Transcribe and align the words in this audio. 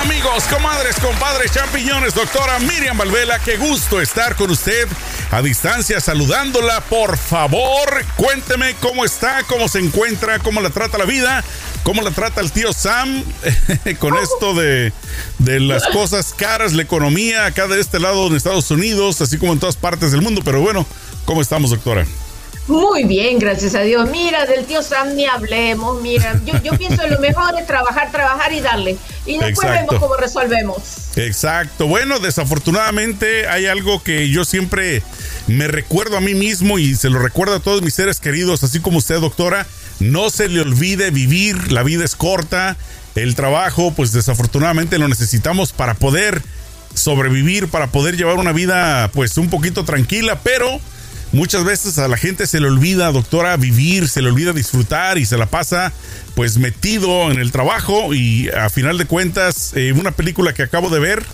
Amigos, 0.00 0.44
comadres, 0.44 0.94
compadres, 1.00 1.50
champiñones, 1.50 2.14
doctora 2.14 2.60
Miriam 2.60 2.96
Valvela, 2.96 3.40
qué 3.40 3.56
gusto 3.56 4.00
estar 4.00 4.36
con 4.36 4.48
usted 4.48 4.86
a 5.32 5.42
distancia 5.42 6.00
saludándola. 6.00 6.80
Por 6.82 7.18
favor, 7.18 8.04
cuénteme 8.14 8.76
cómo 8.80 9.04
está, 9.04 9.42
cómo 9.48 9.66
se 9.66 9.80
encuentra, 9.80 10.38
cómo 10.38 10.60
la 10.60 10.70
trata 10.70 10.98
la 10.98 11.04
vida, 11.04 11.42
cómo 11.82 12.02
la 12.02 12.12
trata 12.12 12.40
el 12.40 12.52
tío 12.52 12.72
Sam 12.72 13.24
con 13.98 14.16
esto 14.16 14.54
de, 14.54 14.92
de 15.40 15.58
las 15.58 15.84
cosas 15.88 16.32
caras, 16.32 16.74
la 16.74 16.82
economía 16.82 17.46
acá 17.46 17.66
de 17.66 17.80
este 17.80 17.98
lado 17.98 18.28
en 18.28 18.36
Estados 18.36 18.70
Unidos, 18.70 19.20
así 19.20 19.36
como 19.36 19.52
en 19.52 19.58
todas 19.58 19.74
partes 19.74 20.12
del 20.12 20.22
mundo. 20.22 20.42
Pero 20.44 20.60
bueno, 20.60 20.86
¿cómo 21.24 21.42
estamos, 21.42 21.70
doctora? 21.70 22.06
Muy 22.68 23.04
bien, 23.04 23.38
gracias 23.38 23.74
a 23.74 23.80
Dios. 23.80 24.10
Mira, 24.10 24.44
del 24.44 24.66
tío 24.66 24.82
Sam 24.82 25.14
ni 25.14 25.24
hablemos. 25.24 26.02
Mira, 26.02 26.38
yo, 26.44 26.52
yo 26.62 26.76
pienso 26.76 27.02
en 27.02 27.12
lo 27.12 27.18
mejor 27.18 27.58
es 27.58 27.66
trabajar, 27.66 28.12
trabajar 28.12 28.52
y 28.52 28.60
darle. 28.60 28.96
Y 29.24 29.38
después 29.38 29.70
vemos 29.70 29.94
cómo 29.98 30.16
resolvemos. 30.16 30.76
Exacto. 31.16 31.86
Bueno, 31.86 32.18
desafortunadamente 32.18 33.48
hay 33.48 33.66
algo 33.66 34.02
que 34.02 34.28
yo 34.28 34.44
siempre 34.44 35.02
me 35.46 35.66
recuerdo 35.66 36.18
a 36.18 36.20
mí 36.20 36.34
mismo 36.34 36.78
y 36.78 36.94
se 36.94 37.08
lo 37.08 37.18
recuerdo 37.18 37.56
a 37.56 37.60
todos 37.60 37.82
mis 37.82 37.94
seres 37.94 38.20
queridos, 38.20 38.62
así 38.62 38.80
como 38.80 38.98
usted, 38.98 39.18
doctora. 39.18 39.66
No 39.98 40.28
se 40.28 40.48
le 40.48 40.60
olvide 40.60 41.10
vivir, 41.10 41.72
la 41.72 41.82
vida 41.82 42.04
es 42.04 42.14
corta, 42.14 42.76
el 43.14 43.34
trabajo, 43.34 43.92
pues 43.96 44.12
desafortunadamente 44.12 44.98
lo 44.98 45.08
necesitamos 45.08 45.72
para 45.72 45.94
poder 45.94 46.42
sobrevivir, 46.94 47.68
para 47.68 47.88
poder 47.88 48.16
llevar 48.16 48.36
una 48.36 48.52
vida 48.52 49.10
pues 49.12 49.38
un 49.38 49.50
poquito 49.50 49.84
tranquila, 49.84 50.38
pero 50.42 50.80
Muchas 51.38 51.62
veces 51.62 51.98
a 51.98 52.08
la 52.08 52.16
gente 52.16 52.48
se 52.48 52.58
le 52.58 52.66
olvida, 52.66 53.12
doctora, 53.12 53.56
vivir, 53.56 54.08
se 54.08 54.22
le 54.22 54.28
olvida 54.28 54.52
disfrutar 54.52 55.18
y 55.18 55.24
se 55.24 55.38
la 55.38 55.46
pasa 55.46 55.92
pues 56.34 56.58
metido 56.58 57.30
en 57.30 57.38
el 57.38 57.52
trabajo 57.52 58.12
y 58.12 58.48
a 58.48 58.68
final 58.70 58.98
de 58.98 59.04
cuentas 59.04 59.72
eh, 59.76 59.92
una 59.92 60.10
película 60.10 60.52
que 60.52 60.64
acabo 60.64 60.90
de 60.90 60.98
ver 60.98 61.24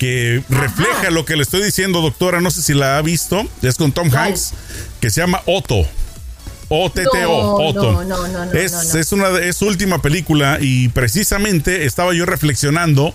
que 0.00 0.42
refleja 0.48 1.12
lo 1.12 1.24
que 1.24 1.36
le 1.36 1.44
estoy 1.44 1.62
diciendo, 1.62 2.00
doctora, 2.00 2.40
no 2.40 2.50
sé 2.50 2.62
si 2.62 2.74
la 2.74 2.98
ha 2.98 3.02
visto, 3.02 3.46
es 3.62 3.76
con 3.76 3.92
Tom 3.92 4.12
Hanks, 4.12 4.54
que 5.00 5.08
se 5.08 5.20
llama 5.20 5.40
Otto. 5.46 5.86
O-T-T-O, 6.68 7.68
Otto. 7.68 7.92
No, 7.92 8.26
no, 8.26 8.46
no, 8.46 8.52
es, 8.54 8.72
es, 8.96 9.12
una, 9.12 9.38
es 9.38 9.58
su 9.58 9.66
última 9.66 10.02
película 10.02 10.58
y 10.60 10.88
precisamente 10.88 11.84
estaba 11.84 12.12
yo 12.12 12.26
reflexionando. 12.26 13.14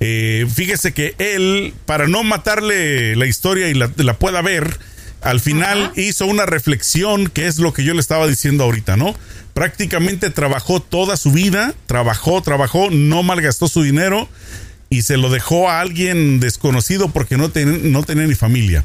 Eh, 0.00 0.48
fíjese 0.52 0.92
que 0.92 1.14
él, 1.18 1.74
para 1.86 2.08
no 2.08 2.24
matarle 2.24 3.14
la 3.14 3.26
historia 3.26 3.68
y 3.68 3.74
la, 3.74 3.88
la 3.98 4.14
pueda 4.14 4.42
ver, 4.42 4.80
al 5.22 5.40
final 5.40 5.92
hizo 5.96 6.26
una 6.26 6.46
reflexión 6.46 7.28
que 7.28 7.46
es 7.46 7.58
lo 7.58 7.72
que 7.72 7.84
yo 7.84 7.94
le 7.94 8.00
estaba 8.00 8.26
diciendo 8.26 8.64
ahorita, 8.64 8.96
¿no? 8.96 9.14
Prácticamente 9.54 10.30
trabajó 10.30 10.80
toda 10.80 11.16
su 11.16 11.32
vida, 11.32 11.74
trabajó, 11.86 12.40
trabajó, 12.42 12.90
no 12.90 13.22
malgastó 13.22 13.68
su 13.68 13.82
dinero 13.82 14.28
y 14.88 15.02
se 15.02 15.16
lo 15.16 15.30
dejó 15.30 15.70
a 15.70 15.80
alguien 15.80 16.40
desconocido 16.40 17.10
porque 17.10 17.36
no, 17.36 17.50
no 17.82 18.02
tenía 18.02 18.26
ni 18.26 18.34
familia. 18.34 18.84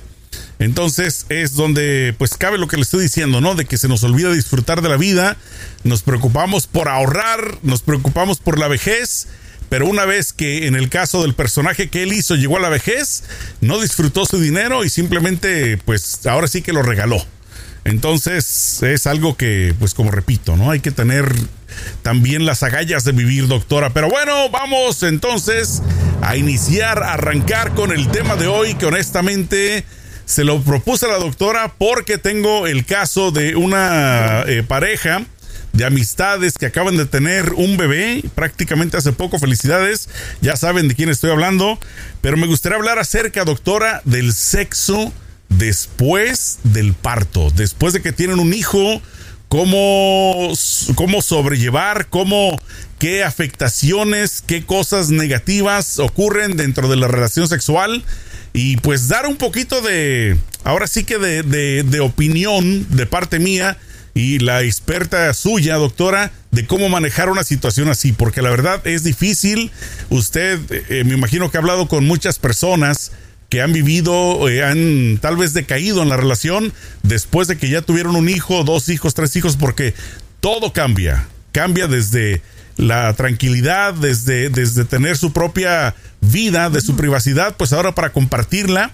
Entonces 0.59 1.25
es 1.29 1.53
donde 1.53 2.15
pues 2.17 2.35
cabe 2.37 2.57
lo 2.57 2.67
que 2.67 2.77
le 2.77 2.83
estoy 2.83 3.03
diciendo, 3.03 3.41
¿no? 3.41 3.55
De 3.55 3.65
que 3.65 3.77
se 3.77 3.87
nos 3.87 4.03
olvida 4.03 4.31
disfrutar 4.31 4.81
de 4.81 4.89
la 4.89 4.97
vida, 4.97 5.37
nos 5.83 6.01
preocupamos 6.01 6.67
por 6.67 6.87
ahorrar, 6.87 7.59
nos 7.61 7.81
preocupamos 7.81 8.39
por 8.39 8.57
la 8.59 8.67
vejez 8.67 9.27
pero 9.75 9.87
una 9.87 10.05
vez 10.05 10.31
que 10.31 10.67
en 10.67 10.75
el 10.75 10.87
caso 10.87 11.21
del 11.21 11.33
personaje 11.33 11.89
que 11.89 12.03
él 12.03 12.13
hizo 12.13 12.35
llegó 12.35 12.55
a 12.55 12.61
la 12.61 12.69
vejez, 12.69 13.25
no 13.59 13.81
disfrutó 13.81 14.25
su 14.25 14.39
dinero 14.39 14.85
y 14.85 14.89
simplemente, 14.89 15.77
pues 15.79 16.25
ahora 16.27 16.47
sí 16.47 16.61
que 16.61 16.71
lo 16.71 16.81
regaló. 16.81 17.21
Entonces 17.83 18.81
es 18.83 19.05
algo 19.05 19.35
que, 19.35 19.75
pues 19.77 19.93
como 19.93 20.11
repito, 20.11 20.55
¿no? 20.55 20.71
Hay 20.71 20.79
que 20.79 20.91
tener 20.91 21.29
también 22.03 22.45
las 22.45 22.63
agallas 22.63 23.03
de 23.03 23.11
vivir, 23.11 23.49
doctora. 23.49 23.89
Pero 23.89 24.07
bueno, 24.07 24.49
vamos 24.49 25.03
entonces 25.03 25.81
a 26.21 26.37
iniciar, 26.37 27.03
a 27.03 27.15
arrancar 27.15 27.73
con 27.73 27.91
el 27.91 28.07
tema 28.07 28.37
de 28.37 28.47
hoy 28.47 28.75
que 28.75 28.85
honestamente 28.85 29.83
se 30.25 30.45
lo 30.45 30.61
propuse 30.61 31.05
a 31.07 31.09
la 31.09 31.17
doctora 31.17 31.75
porque 31.77 32.17
tengo 32.17 32.65
el 32.65 32.85
caso 32.85 33.31
de 33.31 33.57
una 33.57 34.43
eh, 34.47 34.63
pareja 34.63 35.25
de 35.75 35.85
amistades 35.85 36.53
que 36.57 36.65
acaban 36.65 36.97
de 36.97 37.05
tener 37.05 37.53
un 37.53 37.77
bebé 37.77 38.23
prácticamente 38.33 38.97
hace 38.97 39.11
poco. 39.11 39.39
Felicidades, 39.39 40.09
ya 40.41 40.55
saben 40.55 40.87
de 40.87 40.95
quién 40.95 41.09
estoy 41.09 41.31
hablando. 41.31 41.77
Pero 42.21 42.37
me 42.37 42.47
gustaría 42.47 42.77
hablar 42.77 42.97
acerca, 42.97 43.43
doctora, 43.43 44.01
del 44.05 44.33
sexo 44.33 45.13
después 45.49 46.59
del 46.63 46.93
parto, 46.93 47.51
después 47.51 47.93
de 47.93 48.01
que 48.01 48.11
tienen 48.11 48.39
un 48.39 48.53
hijo. 48.53 49.01
Cómo, 49.47 50.51
cómo 50.95 51.21
sobrellevar, 51.21 52.07
cómo, 52.07 52.59
qué 52.97 53.23
afectaciones, 53.23 54.43
qué 54.45 54.65
cosas 54.65 55.11
negativas 55.11 55.99
ocurren 55.99 56.57
dentro 56.57 56.89
de 56.89 56.95
la 56.95 57.07
relación 57.07 57.47
sexual 57.47 58.03
y 58.53 58.77
pues 58.77 59.07
dar 59.07 59.27
un 59.27 59.37
poquito 59.37 59.81
de, 59.81 60.35
ahora 60.63 60.87
sí 60.87 61.03
que 61.03 61.19
de, 61.19 61.43
de, 61.43 61.83
de 61.83 61.99
opinión 61.99 62.87
de 62.89 63.05
parte 63.05 63.37
mía 63.37 63.77
y 64.15 64.39
la 64.39 64.63
experta 64.63 65.31
suya, 65.33 65.75
doctora, 65.75 66.31
de 66.51 66.65
cómo 66.65 66.87
manejar 66.87 67.29
una 67.29 67.43
situación 67.43 67.89
así, 67.89 68.13
porque 68.13 68.41
la 68.41 68.49
verdad 68.49 68.81
es 68.87 69.03
difícil. 69.03 69.71
Usted, 70.09 70.57
eh, 70.89 71.03
me 71.03 71.15
imagino 71.15 71.51
que 71.51 71.57
ha 71.57 71.59
hablado 71.59 71.89
con 71.89 72.05
muchas 72.05 72.39
personas 72.39 73.11
que 73.49 73.61
han 73.61 73.73
vivido, 73.73 74.47
eh, 74.47 74.63
han 74.63 75.19
tal 75.21 75.35
vez 75.35 75.53
decaído 75.53 76.01
en 76.01 76.07
la 76.07 76.15
relación 76.15 76.71
después 77.03 77.49
de 77.49 77.57
que 77.57 77.69
ya 77.69 77.81
tuvieron 77.81 78.15
un 78.15 78.29
hijo, 78.29 78.63
dos 78.63 78.87
hijos, 78.87 79.13
tres 79.13 79.35
hijos, 79.35 79.57
porque 79.57 79.93
todo 80.39 80.71
cambia. 80.71 81.27
Cambia 81.51 81.87
desde 81.87 82.41
la 82.77 83.13
tranquilidad, 83.15 83.93
desde, 83.93 84.49
desde 84.49 84.85
tener 84.85 85.17
su 85.17 85.33
propia 85.33 85.93
vida, 86.21 86.69
de 86.69 86.79
su 86.79 86.95
privacidad, 86.95 87.57
pues 87.57 87.73
ahora 87.73 87.93
para 87.93 88.13
compartirla 88.13 88.91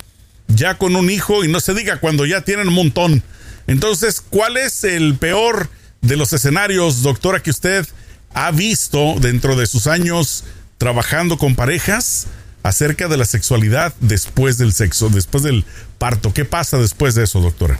ya 0.47 0.79
con 0.79 0.95
un 0.95 1.11
hijo 1.11 1.45
y 1.45 1.47
no 1.47 1.59
se 1.59 1.75
diga 1.75 1.97
cuando 1.97 2.25
ya 2.25 2.41
tienen 2.41 2.67
un 2.69 2.73
montón 2.73 3.23
entonces, 3.67 4.22
¿cuál 4.22 4.57
es 4.57 4.83
el 4.83 5.16
peor 5.16 5.69
de 6.01 6.17
los 6.17 6.33
escenarios, 6.33 7.03
doctora, 7.03 7.41
que 7.41 7.51
usted 7.51 7.88
ha 8.33 8.51
visto 8.51 9.16
dentro 9.19 9.55
de 9.55 9.67
sus 9.67 9.88
años 9.88 10.44
trabajando 10.77 11.38
con 11.38 11.55
parejas 11.55 12.27
acerca 12.63 13.07
de 13.07 13.17
la 13.17 13.25
sexualidad 13.25 13.94
después 13.99 14.57
del 14.57 14.73
sexo, 14.73 15.09
después 15.09 15.44
del 15.44 15.66
parto? 15.97 16.33
¿Qué 16.33 16.45
pasa 16.45 16.77
después 16.77 17.16
de 17.16 17.23
eso, 17.23 17.39
doctora? 17.39 17.79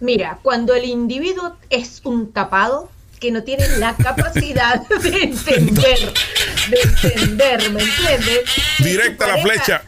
Mira, 0.00 0.38
cuando 0.42 0.74
el 0.74 0.84
individuo 0.84 1.56
es 1.70 2.00
un 2.04 2.32
tapado, 2.32 2.90
que 3.24 3.30
no 3.30 3.42
tienen 3.42 3.80
la 3.80 3.96
capacidad 3.96 4.86
de 5.02 5.22
entender, 5.22 6.12
de 6.68 6.80
entender, 6.82 7.70
¿me 7.70 7.82
entiendes? 7.82 8.40
Directa 8.80 9.28
la 9.28 9.38
flecha. 9.38 9.82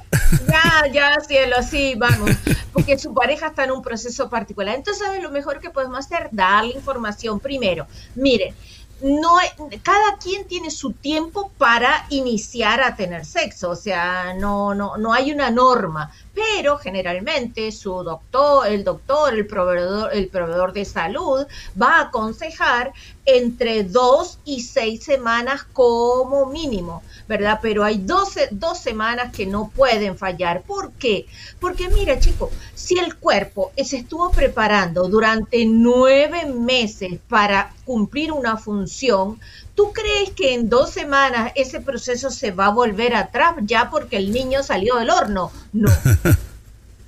Ya, 0.49 0.91
ya, 0.91 1.21
cielo, 1.21 1.57
sí, 1.63 1.97
vamos, 1.99 2.31
porque 2.73 2.99
su 2.99 3.13
pareja 3.13 3.49
está 3.49 3.65
en 3.65 3.73
un 3.73 3.83
proceso 3.83 4.31
particular. 4.31 4.75
Entonces, 4.75 5.05
¿sabes? 5.05 5.23
Lo 5.23 5.31
mejor 5.31 5.61
que 5.61 5.69
podemos 5.69 5.99
hacer, 5.99 6.31
darle 6.33 6.73
información 6.73 7.39
primero. 7.39 7.87
Miren, 8.15 8.55
no 9.03 9.35
cada 9.83 10.17
quien 10.17 10.47
tiene 10.47 10.71
su 10.71 10.93
tiempo 10.93 11.53
para 11.59 12.07
iniciar 12.09 12.81
a 12.81 12.97
tener 12.97 13.27
sexo, 13.27 13.69
o 13.69 13.77
sea, 13.77 14.33
no, 14.33 14.75
no, 14.75 14.97
no 14.97 15.13
hay 15.13 15.31
una 15.31 15.51
norma, 15.51 16.11
pero 16.37 16.77
generalmente 16.77 17.73
su 17.73 18.05
doctor, 18.05 18.69
el 18.69 18.85
doctor, 18.85 19.35
el 19.35 19.47
proveedor, 19.47 20.15
el 20.15 20.29
proveedor 20.29 20.75
de 20.75 20.85
salud 20.85 21.47
va 21.81 21.97
a 21.97 22.03
aconsejar 22.03 22.93
entre 23.25 23.83
dos 23.83 24.39
y 24.45 24.61
seis 24.61 25.03
semanas 25.03 25.65
como 25.73 26.47
mínimo. 26.47 27.03
¿verdad? 27.29 27.59
Pero 27.61 27.85
hay 27.85 27.99
12, 27.99 28.49
dos 28.53 28.79
semanas 28.79 29.33
que 29.35 29.47
no 29.47 29.71
pueden 29.75 30.17
fallar. 30.17 30.63
¿Por 30.63 30.93
qué? 30.93 31.27
Porque 31.61 31.89
mira, 31.89 32.19
chicos, 32.19 32.51
si 32.75 32.99
el 32.99 33.17
cuerpo 33.17 33.73
se 33.77 33.99
estuvo 33.99 34.31
preparando 34.31 35.09
durante 35.09 35.65
nueve 35.67 36.47
meses 36.47 37.19
para 37.29 37.75
cumplir 37.85 38.33
una 38.33 38.57
función, 38.57 39.41
¿tú 39.77 39.93
crees 39.93 40.31
que 40.31 40.55
en 40.55 40.69
dos 40.69 40.91
semanas 40.91 41.53
ese 41.55 41.81
proceso 41.81 42.31
se 42.31 42.51
va 42.51 42.67
a 42.67 42.71
volver 42.71 43.15
atrás 43.15 43.55
ya 43.61 43.91
porque 43.91 44.17
el 44.17 44.33
niño 44.33 44.65
salió 44.65 44.97
del 44.97 45.11
horno? 45.11 45.53
No. 45.73 45.93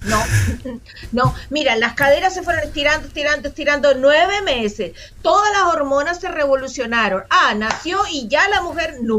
No, 0.00 0.22
no, 1.12 1.34
mira, 1.50 1.74
las 1.74 1.94
caderas 1.94 2.32
se 2.32 2.42
fueron 2.42 2.62
estirando, 2.62 3.08
estirando, 3.08 3.48
estirando 3.48 3.94
nueve 3.94 4.42
meses. 4.42 4.92
Todas 5.22 5.52
las 5.52 5.74
hormonas 5.74 6.20
se 6.20 6.28
revolucionaron. 6.28 7.24
Ah, 7.30 7.54
nació 7.56 7.98
y 8.10 8.28
ya 8.28 8.48
la 8.48 8.62
mujer. 8.62 8.98
No, 9.02 9.18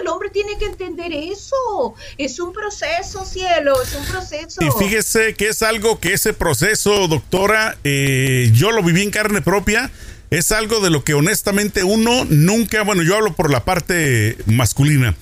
el 0.00 0.08
hombre 0.08 0.30
tiene 0.30 0.56
que 0.58 0.66
entender 0.66 1.12
eso. 1.12 1.94
Es 2.18 2.38
un 2.38 2.52
proceso, 2.52 3.24
cielo, 3.24 3.82
es 3.82 3.94
un 3.94 4.04
proceso. 4.06 4.62
Y 4.62 4.70
fíjese 4.78 5.34
que 5.34 5.48
es 5.48 5.62
algo 5.62 5.98
que 5.98 6.12
ese 6.12 6.32
proceso, 6.32 7.08
doctora, 7.08 7.76
eh, 7.82 8.50
yo 8.54 8.70
lo 8.70 8.82
viví 8.82 9.02
en 9.02 9.10
carne 9.10 9.42
propia 9.42 9.90
es 10.32 10.50
algo 10.50 10.80
de 10.80 10.88
lo 10.88 11.04
que 11.04 11.12
honestamente 11.12 11.84
uno 11.84 12.24
nunca, 12.24 12.82
bueno, 12.82 13.02
yo 13.02 13.16
hablo 13.16 13.34
por 13.34 13.50
la 13.50 13.66
parte 13.66 14.38
masculina, 14.46 15.14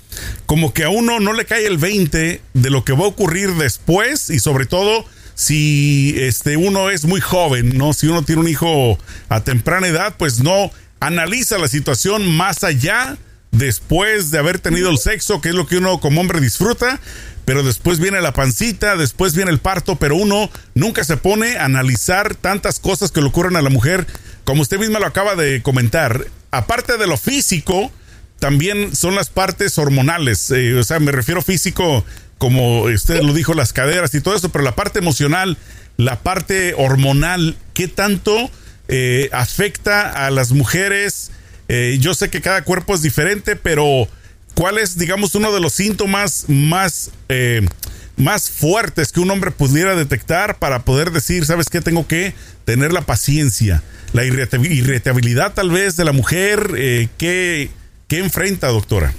como 0.47 0.73
que 0.73 0.85
a 0.85 0.89
uno 0.89 1.19
no 1.19 1.33
le 1.33 1.47
cae 1.47 1.67
el 1.67 1.79
20 1.79 2.41
de 2.55 2.71
lo 2.71 2.85
que 2.85 2.93
va 2.93 3.01
a 3.01 3.09
ocurrir 3.09 3.51
después 3.55 4.31
y 4.31 4.39
sobre 4.39 4.67
todo 4.67 5.05
si 5.35 6.15
este 6.17 6.57
uno 6.57 6.91
es 6.91 7.07
muy 7.07 7.21
joven, 7.21 7.77
¿no? 7.77 7.93
Si 7.93 8.07
uno 8.07 8.23
tiene 8.23 8.43
un 8.43 8.49
hijo 8.49 8.99
a 9.29 9.43
temprana 9.43 9.89
edad, 9.89 10.15
pues 10.17 10.45
no 10.45 10.71
analiza 11.01 11.59
la 11.59 11.67
situación 11.67 12.31
más 12.37 12.63
allá 12.63 13.19
después 13.51 14.31
de 14.31 14.39
haber 14.39 14.61
tenido 14.61 14.91
el 14.91 14.99
sexo, 14.99 15.41
que 15.41 15.49
es 15.49 15.57
lo 15.57 15.67
que 15.67 15.79
uno 15.79 15.99
como 15.99 16.21
hombre 16.21 16.41
disfruta, 16.41 17.01
pero 17.45 17.65
después 17.65 17.99
viene 17.99 18.21
la 18.21 18.33
pancita, 18.33 18.95
después 18.95 19.35
viene 19.35 19.51
el 19.51 19.59
parto, 19.59 19.97
pero 19.97 20.15
uno 20.15 20.51
nunca 20.77 21.03
se 21.03 21.17
pone 21.17 21.57
a 21.57 21.65
analizar 21.65 22.37
tantas 22.37 22.79
cosas 22.79 23.11
que 23.11 23.21
le 23.21 23.27
ocurren 23.27 23.57
a 23.57 23.63
la 23.63 23.71
mujer, 23.71 24.07
como 24.51 24.63
usted 24.63 24.81
misma 24.81 24.99
lo 24.99 25.07
acaba 25.07 25.37
de 25.37 25.63
comentar. 25.63 26.27
Aparte 26.51 26.97
de 26.97 27.07
lo 27.07 27.17
físico, 27.17 27.93
también 28.41 28.97
son 28.97 29.15
las 29.15 29.31
partes 29.31 29.79
hormonales, 29.79 30.51
eh, 30.51 30.75
o 30.75 30.83
sea, 30.83 30.99
me 30.99 31.13
refiero 31.13 31.41
físico 31.41 32.05
como 32.37 32.83
usted 32.83 33.23
lo 33.23 33.33
dijo, 33.33 33.55
las 33.55 33.73
caderas 33.73 34.13
y 34.13 34.21
todo 34.21 34.35
eso, 34.35 34.49
pero 34.49 34.65
la 34.65 34.75
parte 34.75 34.99
emocional, 34.99 35.57
la 35.99 36.19
parte 36.25 36.75
hormonal, 36.77 37.57
¿qué 37.75 37.87
tanto 37.87 38.51
eh, 38.89 39.31
afecta 39.33 40.27
a 40.27 40.33
las 40.33 40.51
mujeres? 40.51 41.31
Eh, 41.69 41.99
yo 42.01 42.15
sé 42.15 42.29
que 42.29 42.41
cada 42.41 42.65
cuerpo 42.65 42.97
es 42.97 43.03
diferente, 43.03 43.55
pero 43.55 44.09
¿cuál 44.55 44.79
es, 44.79 44.99
digamos, 44.99 45.37
uno 45.37 45.53
de 45.53 45.61
los 45.61 45.75
síntomas 45.75 46.47
más, 46.49 47.13
más 48.17 48.51
fuertes 48.51 49.13
que 49.13 49.21
un 49.21 49.31
hombre 49.31 49.53
pudiera 49.53 49.95
detectar 49.95 50.59
para 50.59 50.85
poder 50.85 51.13
decir, 51.13 51.47
¿sabes 51.47 51.69
qué? 51.69 51.81
Tengo 51.81 52.09
que 52.09 52.35
tener 52.71 52.93
la 52.93 53.01
paciencia, 53.01 53.83
la 54.13 54.25
irritabilidad 54.25 55.55
tal 55.55 55.73
vez 55.73 55.97
de 55.97 56.05
la 56.05 56.13
mujer, 56.13 56.71
¿qué, 57.19 57.69
¿qué 58.07 58.19
enfrenta, 58.21 58.69
doctora? 58.69 59.13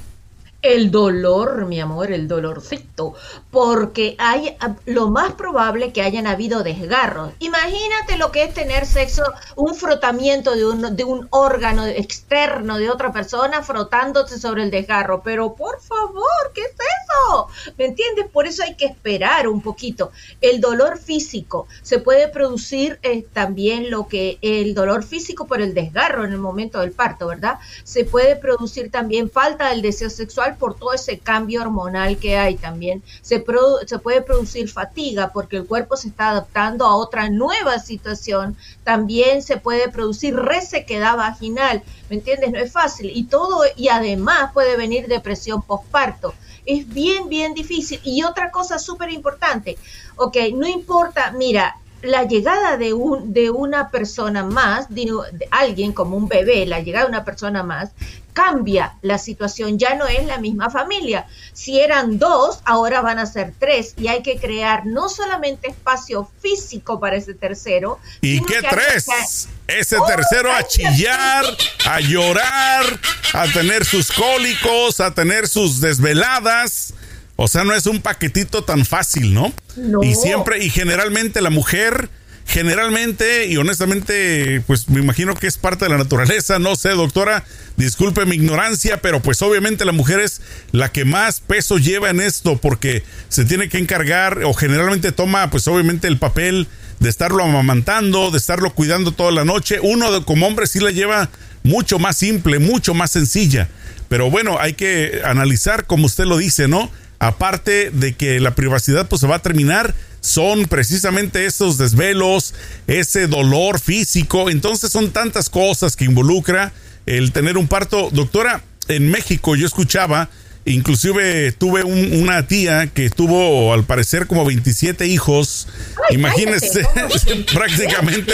El 0.62 0.92
dolor, 0.92 1.66
mi 1.66 1.80
amor, 1.80 2.12
el 2.12 2.28
dolorcito, 2.28 3.16
porque 3.50 4.16
hay 4.20 4.56
lo 4.86 5.10
más 5.10 5.34
probable 5.34 5.92
que 5.92 6.02
hayan 6.02 6.28
habido 6.28 6.64
desgarros. 6.64 7.34
Imagínate 7.40 8.18
lo 8.18 8.32
que 8.32 8.44
es 8.44 8.54
tener 8.54 8.86
sexo, 8.86 9.24
un 9.56 9.74
frotamiento 9.74 10.56
de 10.56 10.66
un, 10.66 10.96
de 10.96 11.04
un 11.04 11.28
órgano 11.32 11.86
externo 11.88 12.78
de 12.78 12.90
otra 12.90 13.12
persona 13.12 13.64
frotándose 13.64 14.40
sobre 14.40 14.64
el 14.64 14.72
desgarro. 14.72 15.22
Pero 15.24 15.56
por 15.56 15.82
favor, 15.82 16.52
¿qué 16.54 16.62
es 16.62 16.72
eso? 16.72 17.48
¿Me 17.78 17.86
entiendes? 17.86 18.28
Por 18.32 18.46
eso 18.46 18.64
hay 18.64 18.76
que 18.76 18.86
esperar 18.86 19.48
un 19.48 19.62
poquito. 19.62 20.12
El 20.42 20.62
dolor 20.62 21.00
físico 21.00 21.68
se 21.82 22.00
puede 22.00 22.28
producir 22.28 23.00
eh, 23.02 23.26
también 23.34 23.90
lo 23.90 24.08
que 24.08 24.38
el 24.42 24.76
dolor 24.76 25.04
físico 25.04 25.48
por 25.48 25.62
el 25.62 25.74
desgarro 25.74 26.24
en 26.26 26.34
el 26.34 26.38
momento 26.38 26.80
del 26.80 26.92
parto, 26.92 27.28
¿verdad? 27.28 27.58
Se 27.84 28.06
puede 28.06 28.36
producir 28.36 28.92
también 28.92 29.30
falta 29.30 29.70
del 29.70 29.82
deseo 29.82 30.10
sexual 30.10 30.51
por 30.58 30.76
todo 30.76 30.94
ese 30.94 31.20
cambio 31.20 31.62
hormonal 31.62 32.18
que 32.18 32.38
hay 32.38 32.56
también. 32.56 33.04
Se, 33.22 33.44
se 33.86 34.00
puede 34.00 34.22
producir 34.22 34.70
fatiga 34.70 35.32
porque 35.34 35.58
el 35.58 35.66
cuerpo 35.66 35.98
se 35.98 36.10
está 36.10 36.30
adaptando 36.30 36.86
a 36.86 36.96
otra 36.96 37.30
nueva 37.30 37.80
situación. 37.80 38.58
También 38.84 39.42
se 39.42 39.58
puede 39.58 39.90
producir 39.90 40.36
resequedad 40.36 41.18
vaginal. 41.18 41.84
¿Me 42.10 42.18
entiendes? 42.18 42.52
No 42.52 42.60
es 42.60 42.72
fácil. 42.72 43.12
Y 43.14 43.26
todo, 43.26 43.64
y 43.76 43.90
además 43.90 44.52
puede 44.54 44.78
venir 44.78 45.08
depresión 45.08 45.62
postparto 45.62 46.34
es 46.66 46.88
bien, 46.88 47.30
bien 47.30 47.54
difícil. 47.54 48.00
Y 48.04 48.24
otra 48.24 48.52
cosa 48.52 48.80
súper 48.80 49.10
importante, 49.10 49.78
ok, 50.16 50.38
no 50.54 50.68
importa, 50.68 51.32
mira, 51.32 51.76
la 52.02 52.24
llegada 52.24 52.78
de, 52.78 52.94
un, 52.94 53.34
de 53.34 53.52
una 53.52 53.90
persona 53.90 54.44
más, 54.44 54.88
de, 54.90 55.08
alguien 55.52 55.94
como 55.94 56.18
un 56.18 56.28
bebé, 56.28 56.66
la 56.66 56.80
llegada 56.80 57.06
de 57.06 57.12
una 57.12 57.26
persona 57.26 57.64
más, 57.64 57.92
cambia 58.34 58.96
la 59.02 59.18
situación, 59.18 59.78
ya 59.78 59.96
no 59.96 60.08
es 60.08 60.26
la 60.26 60.38
misma 60.38 60.70
familia. 60.70 61.28
Si 61.54 61.80
eran 61.80 62.18
dos, 62.18 62.60
ahora 62.66 63.02
van 63.02 63.20
a 63.20 63.26
ser 63.26 63.54
tres 63.58 63.94
y 63.98 64.08
hay 64.08 64.24
que 64.24 64.38
crear 64.38 64.86
no 64.86 65.10
solamente 65.10 65.70
espacio 65.70 66.30
físico 66.42 67.00
para 67.00 67.18
ese 67.18 67.34
tercero. 67.34 68.00
¿Y 68.22 68.42
qué 68.44 68.62
tres? 68.62 69.48
Ese 69.68 69.98
tercero 70.08 70.52
a 70.52 70.64
chillar, 70.64 71.46
a 71.86 72.00
llorar, 72.00 72.86
a 73.34 73.48
tener 73.54 73.86
sus 73.86 74.12
cólicos, 74.12 75.00
a 75.00 75.14
tener 75.14 75.48
sus 75.48 75.80
desveladas. 75.82 76.94
O 77.42 77.48
sea, 77.48 77.64
no 77.64 77.74
es 77.74 77.88
un 77.88 78.02
paquetito 78.02 78.64
tan 78.64 78.86
fácil, 78.86 79.34
¿no? 79.34 79.52
no. 79.76 80.04
Y 80.04 80.14
siempre, 80.14 80.64
y 80.64 80.70
generalmente 80.70 81.42
la 81.42 81.50
mujer 81.50 82.10
generalmente 82.46 83.48
y 83.48 83.58
honestamente, 83.58 84.62
pues 84.68 84.90
me 84.90 85.00
imagino 85.00 85.36
que 85.36 85.48
es 85.48 85.58
parte 85.58 85.86
de 85.86 85.92
la 85.92 85.98
naturaleza, 85.98 86.60
no 86.60 86.76
sé, 86.76 86.90
doctora, 86.90 87.44
disculpe 87.78 88.26
mi 88.26 88.36
ignorancia, 88.36 89.02
pero 89.02 89.22
pues 89.22 89.42
obviamente 89.42 89.86
la 89.86 89.92
mujer 89.92 90.20
es 90.20 90.42
la 90.72 90.92
que 90.92 91.06
más 91.06 91.40
peso 91.40 91.78
lleva 91.78 92.10
en 92.10 92.20
esto 92.20 92.58
porque 92.58 93.04
se 93.30 93.46
tiene 93.46 93.70
que 93.70 93.78
encargar 93.78 94.44
o 94.44 94.54
generalmente 94.54 95.12
toma 95.12 95.50
pues 95.50 95.68
obviamente 95.68 96.08
el 96.08 96.20
papel 96.20 96.68
de 97.00 97.10
estarlo 97.10 97.44
amamantando, 97.44 98.30
de 98.30 98.38
estarlo 98.38 98.74
cuidando 98.76 99.14
toda 99.14 99.32
la 99.32 99.46
noche. 99.46 99.80
Uno 99.82 100.26
como 100.26 100.46
hombre 100.46 100.68
sí 100.68 100.80
la 100.80 100.92
lleva 100.92 101.30
mucho 101.64 101.98
más 101.98 102.18
simple, 102.18 102.60
mucho 102.60 102.94
más 102.94 103.10
sencilla. 103.12 103.68
Pero 104.10 104.30
bueno, 104.30 104.58
hay 104.60 104.74
que 104.74 105.22
analizar 105.24 105.86
como 105.86 106.06
usted 106.06 106.26
lo 106.26 106.38
dice, 106.38 106.68
¿no? 106.68 106.92
Aparte 107.22 107.92
de 107.92 108.14
que 108.14 108.40
la 108.40 108.56
privacidad 108.56 109.08
pues 109.08 109.22
se 109.22 109.28
va 109.28 109.36
a 109.36 109.42
terminar, 109.44 109.94
son 110.22 110.66
precisamente 110.66 111.46
esos 111.46 111.78
desvelos, 111.78 112.56
ese 112.88 113.28
dolor 113.28 113.80
físico. 113.80 114.50
Entonces 114.50 114.92
son 114.92 115.12
tantas 115.12 115.48
cosas 115.48 115.96
que 115.96 116.06
involucra 116.06 116.74
el 117.06 117.32
tener 117.32 117.60
un 117.60 117.68
parto. 117.68 118.10
Doctora, 118.12 118.64
en 118.88 119.12
México 119.12 119.56
yo 119.56 119.68
escuchaba, 119.68 120.32
inclusive 120.66 121.52
tuve 121.52 121.84
una 121.84 122.48
tía 122.48 122.88
que 122.88 123.12
tuvo 123.12 123.72
al 123.72 123.84
parecer 123.84 124.26
como 124.26 124.44
27 124.44 125.06
hijos. 125.06 125.68
Imagínese, 126.10 126.88
prácticamente 127.54 128.34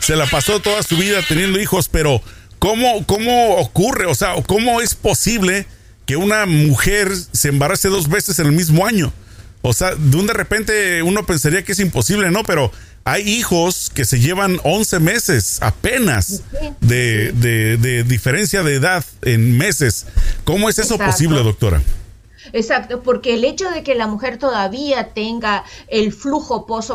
se 0.00 0.16
la 0.16 0.24
pasó 0.24 0.58
toda 0.58 0.82
su 0.82 0.96
vida 0.96 1.20
teniendo 1.28 1.60
hijos, 1.60 1.90
pero 1.90 2.22
¿cómo, 2.58 3.04
¿cómo 3.04 3.56
ocurre? 3.56 4.06
O 4.06 4.14
sea, 4.14 4.36
¿cómo 4.46 4.80
es 4.80 4.94
posible 4.94 5.66
que 6.06 6.16
una 6.16 6.46
mujer 6.46 7.10
se 7.32 7.48
embarace 7.48 7.88
dos 7.88 8.08
veces 8.08 8.38
en 8.38 8.46
el 8.46 8.52
mismo 8.52 8.86
año? 8.86 9.12
O 9.62 9.72
sea, 9.72 9.94
de 9.94 10.16
un 10.16 10.26
de 10.26 10.32
repente 10.32 11.02
uno 11.02 11.24
pensaría 11.24 11.62
que 11.62 11.72
es 11.72 11.78
imposible, 11.78 12.30
¿no? 12.30 12.42
Pero 12.42 12.72
hay 13.04 13.28
hijos 13.28 13.90
que 13.94 14.04
se 14.04 14.20
llevan 14.20 14.58
11 14.64 15.00
meses 15.00 15.58
apenas 15.60 16.42
de, 16.80 17.32
de, 17.32 18.04
diferencia 18.04 18.62
de 18.62 18.74
edad 18.74 19.04
en 19.22 19.56
meses. 19.56 20.06
¿Cómo 20.44 20.68
es 20.68 20.78
eso 20.78 20.98
posible, 20.98 21.42
doctora? 21.42 21.82
Exacto, 22.52 23.02
porque 23.02 23.34
el 23.34 23.44
hecho 23.44 23.70
de 23.70 23.82
que 23.82 23.94
la 23.94 24.06
mujer 24.06 24.38
todavía 24.38 25.08
tenga 25.14 25.64
el 25.88 26.12
flujo 26.12 26.66
post, 26.66 26.90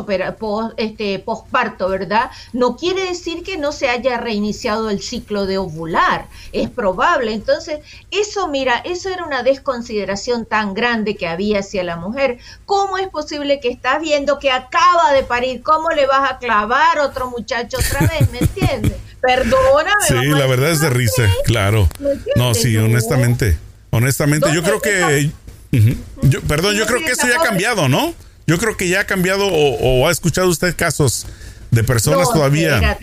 este, 0.76 1.18
postparto, 1.18 1.88
¿verdad? 1.88 2.30
No 2.52 2.76
quiere 2.76 3.06
decir 3.06 3.42
que 3.42 3.56
no 3.56 3.72
se 3.72 3.88
haya 3.88 4.18
reiniciado 4.18 4.90
el 4.90 5.00
ciclo 5.00 5.46
de 5.46 5.58
ovular. 5.58 6.26
Es 6.52 6.70
probable. 6.70 7.32
Entonces, 7.32 7.80
eso, 8.10 8.48
mira, 8.48 8.78
eso 8.84 9.08
era 9.08 9.24
una 9.24 9.42
desconsideración 9.42 10.46
tan 10.46 10.74
grande 10.74 11.16
que 11.16 11.26
había 11.26 11.60
hacia 11.60 11.82
la 11.84 11.96
mujer. 11.96 12.38
¿Cómo 12.64 12.98
es 12.98 13.08
posible 13.08 13.60
que 13.60 13.68
estás 13.68 14.00
viendo 14.00 14.38
que 14.38 14.50
acaba 14.50 15.12
de 15.12 15.22
parir? 15.22 15.62
¿Cómo 15.62 15.90
le 15.90 16.06
vas 16.06 16.30
a 16.30 16.38
clavar 16.38 17.00
otro 17.00 17.30
muchacho 17.30 17.78
otra 17.78 18.00
vez? 18.06 18.30
¿Me 18.30 18.38
entiendes? 18.38 18.92
Perdóname. 19.20 20.06
Sí, 20.06 20.26
la 20.26 20.46
verdad 20.46 20.70
es 20.70 20.80
de 20.80 20.90
risa, 20.90 21.24
claro. 21.44 21.88
No, 22.36 22.54
sí, 22.54 22.76
honestamente. 22.76 23.58
Honestamente, 23.90 24.52
yo 24.52 24.62
creo 24.62 24.80
que. 24.80 25.30
Yo, 25.70 26.40
perdón, 26.42 26.76
yo 26.76 26.86
creo 26.86 27.00
que 27.00 27.12
eso 27.12 27.26
ya 27.26 27.40
ha 27.40 27.44
cambiado, 27.44 27.88
¿no? 27.88 28.14
Yo 28.46 28.58
creo 28.58 28.76
que 28.76 28.88
ya 28.88 29.00
ha 29.00 29.04
cambiado 29.04 29.46
o, 29.46 30.08
ha 30.08 30.10
escuchado 30.10 30.48
usted 30.48 30.74
casos 30.74 31.26
de 31.70 31.84
personas 31.84 32.30
todavía. 32.32 32.98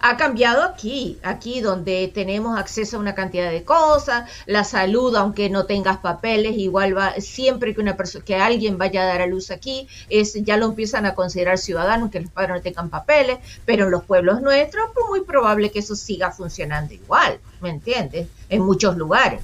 Ha 0.00 0.16
cambiado 0.16 0.62
aquí, 0.62 1.18
aquí 1.22 1.60
donde 1.60 2.10
tenemos 2.12 2.58
acceso 2.58 2.96
a 2.96 3.00
una 3.00 3.14
cantidad 3.14 3.50
de 3.50 3.62
cosas, 3.62 4.28
la 4.46 4.64
salud, 4.64 5.14
aunque 5.16 5.50
no 5.50 5.66
tengas 5.66 5.98
papeles, 5.98 6.56
igual 6.56 6.96
va, 6.96 7.14
siempre 7.20 7.74
que 7.74 7.80
una 7.80 7.96
persona, 7.96 8.24
que 8.24 8.36
alguien 8.36 8.78
vaya 8.78 9.02
a 9.02 9.06
dar 9.06 9.22
a 9.22 9.26
luz 9.26 9.50
aquí, 9.50 9.86
es, 10.08 10.34
ya 10.42 10.56
lo 10.56 10.66
empiezan 10.66 11.06
a 11.06 11.14
considerar 11.14 11.58
ciudadanos, 11.58 12.10
que 12.10 12.20
los 12.20 12.30
padres 12.30 12.56
no 12.56 12.62
tengan 12.62 12.90
papeles, 12.90 13.38
pero 13.64 13.84
en 13.84 13.90
los 13.90 14.04
pueblos 14.04 14.40
nuestros, 14.40 14.90
pues 14.94 15.06
muy 15.08 15.20
probable 15.22 15.70
que 15.70 15.80
eso 15.80 15.94
siga 15.94 16.32
funcionando 16.32 16.94
igual, 16.94 17.38
¿me 17.60 17.70
entiendes? 17.70 18.28
En 18.48 18.62
muchos 18.62 18.96
lugares. 18.96 19.40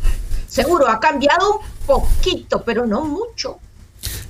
Seguro, 0.51 0.89
ha 0.89 0.99
cambiado 0.99 1.59
un 1.59 1.87
poquito, 1.87 2.65
pero 2.65 2.85
no 2.85 3.05
mucho. 3.05 3.59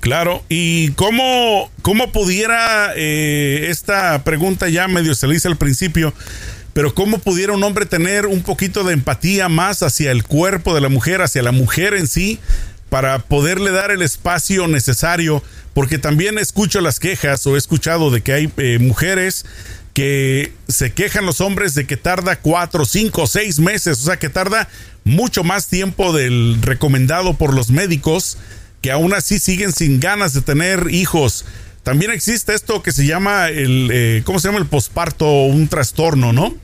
Claro, 0.00 0.42
y 0.48 0.92
cómo, 0.92 1.70
cómo 1.82 2.12
pudiera 2.12 2.92
eh, 2.94 3.66
esta 3.68 4.22
pregunta 4.24 4.68
ya 4.68 4.88
medio 4.88 5.14
se 5.14 5.26
le 5.26 5.36
hizo 5.36 5.48
al 5.48 5.56
principio, 5.56 6.12
pero 6.72 6.94
cómo 6.94 7.18
pudiera 7.18 7.52
un 7.52 7.62
hombre 7.62 7.86
tener 7.86 8.26
un 8.26 8.42
poquito 8.42 8.84
de 8.84 8.94
empatía 8.94 9.48
más 9.48 9.82
hacia 9.82 10.10
el 10.10 10.24
cuerpo 10.24 10.74
de 10.74 10.80
la 10.80 10.88
mujer, 10.88 11.22
hacia 11.22 11.42
la 11.42 11.52
mujer 11.52 11.94
en 11.94 12.06
sí, 12.06 12.38
para 12.90 13.18
poderle 13.20 13.70
dar 13.70 13.90
el 13.90 14.02
espacio 14.02 14.68
necesario, 14.68 15.42
porque 15.74 15.98
también 15.98 16.38
escucho 16.38 16.80
las 16.80 16.98
quejas 16.98 17.46
o 17.46 17.54
he 17.54 17.58
escuchado 17.58 18.10
de 18.10 18.22
que 18.22 18.32
hay 18.32 18.52
eh, 18.56 18.78
mujeres 18.78 19.46
que 20.00 20.54
se 20.66 20.94
quejan 20.94 21.26
los 21.26 21.42
hombres 21.42 21.74
de 21.74 21.86
que 21.86 21.98
tarda 21.98 22.36
cuatro, 22.36 22.86
cinco, 22.86 23.26
seis 23.26 23.58
meses, 23.58 24.00
o 24.00 24.06
sea 24.06 24.18
que 24.18 24.30
tarda 24.30 24.66
mucho 25.04 25.44
más 25.44 25.66
tiempo 25.66 26.14
del 26.14 26.56
recomendado 26.62 27.34
por 27.34 27.52
los 27.52 27.68
médicos 27.68 28.38
que 28.80 28.92
aún 28.92 29.12
así 29.12 29.38
siguen 29.38 29.74
sin 29.74 30.00
ganas 30.00 30.32
de 30.32 30.40
tener 30.40 30.86
hijos. 30.90 31.44
también 31.82 32.12
existe 32.12 32.54
esto 32.54 32.82
que 32.82 32.92
se 32.92 33.04
llama 33.04 33.48
el, 33.48 33.90
eh, 33.92 34.22
¿cómo 34.24 34.38
se 34.40 34.48
llama? 34.48 34.58
El 34.58 34.68
posparto, 34.68 35.44
un 35.44 35.68
trastorno, 35.68 36.32
¿no? 36.32 36.54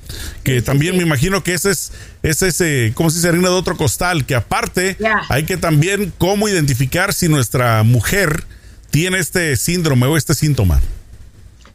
Que 0.42 0.62
también 0.62 0.96
me 0.96 1.02
imagino 1.02 1.44
que 1.44 1.52
ese 1.52 1.72
es, 1.72 1.92
es 2.22 2.40
ese, 2.40 2.92
¿cómo 2.94 3.10
se 3.10 3.16
dice? 3.16 3.28
Harina 3.28 3.50
de 3.50 3.54
otro 3.54 3.76
costal, 3.76 4.24
que 4.24 4.34
aparte 4.34 4.96
hay 5.28 5.44
que 5.44 5.58
también 5.58 6.10
cómo 6.16 6.48
identificar 6.48 7.12
si 7.12 7.28
nuestra 7.28 7.82
mujer 7.82 8.44
tiene 8.90 9.18
este 9.18 9.56
síndrome 9.56 10.06
o 10.06 10.16
este 10.16 10.32
síntoma. 10.32 10.80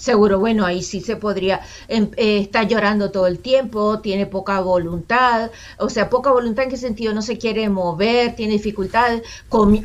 Seguro, 0.02 0.40
bueno, 0.40 0.66
ahí 0.66 0.82
sí 0.82 1.00
se 1.00 1.16
podría, 1.16 1.62
em, 1.88 2.10
eh, 2.18 2.40
está 2.40 2.64
llorando 2.64 3.12
todo 3.12 3.28
el 3.28 3.38
tiempo, 3.38 4.00
tiene 4.00 4.26
poca 4.26 4.60
voluntad, 4.60 5.52
o 5.78 5.90
sea, 5.92 6.10
poca 6.10 6.32
voluntad 6.32 6.64
en 6.64 6.72
qué 6.72 6.78
sentido 6.78 7.14
no 7.14 7.22
se 7.22 7.38
quiere 7.38 7.70
mover, 7.70 8.36
tiene 8.36 8.54
dificultades. 8.54 9.22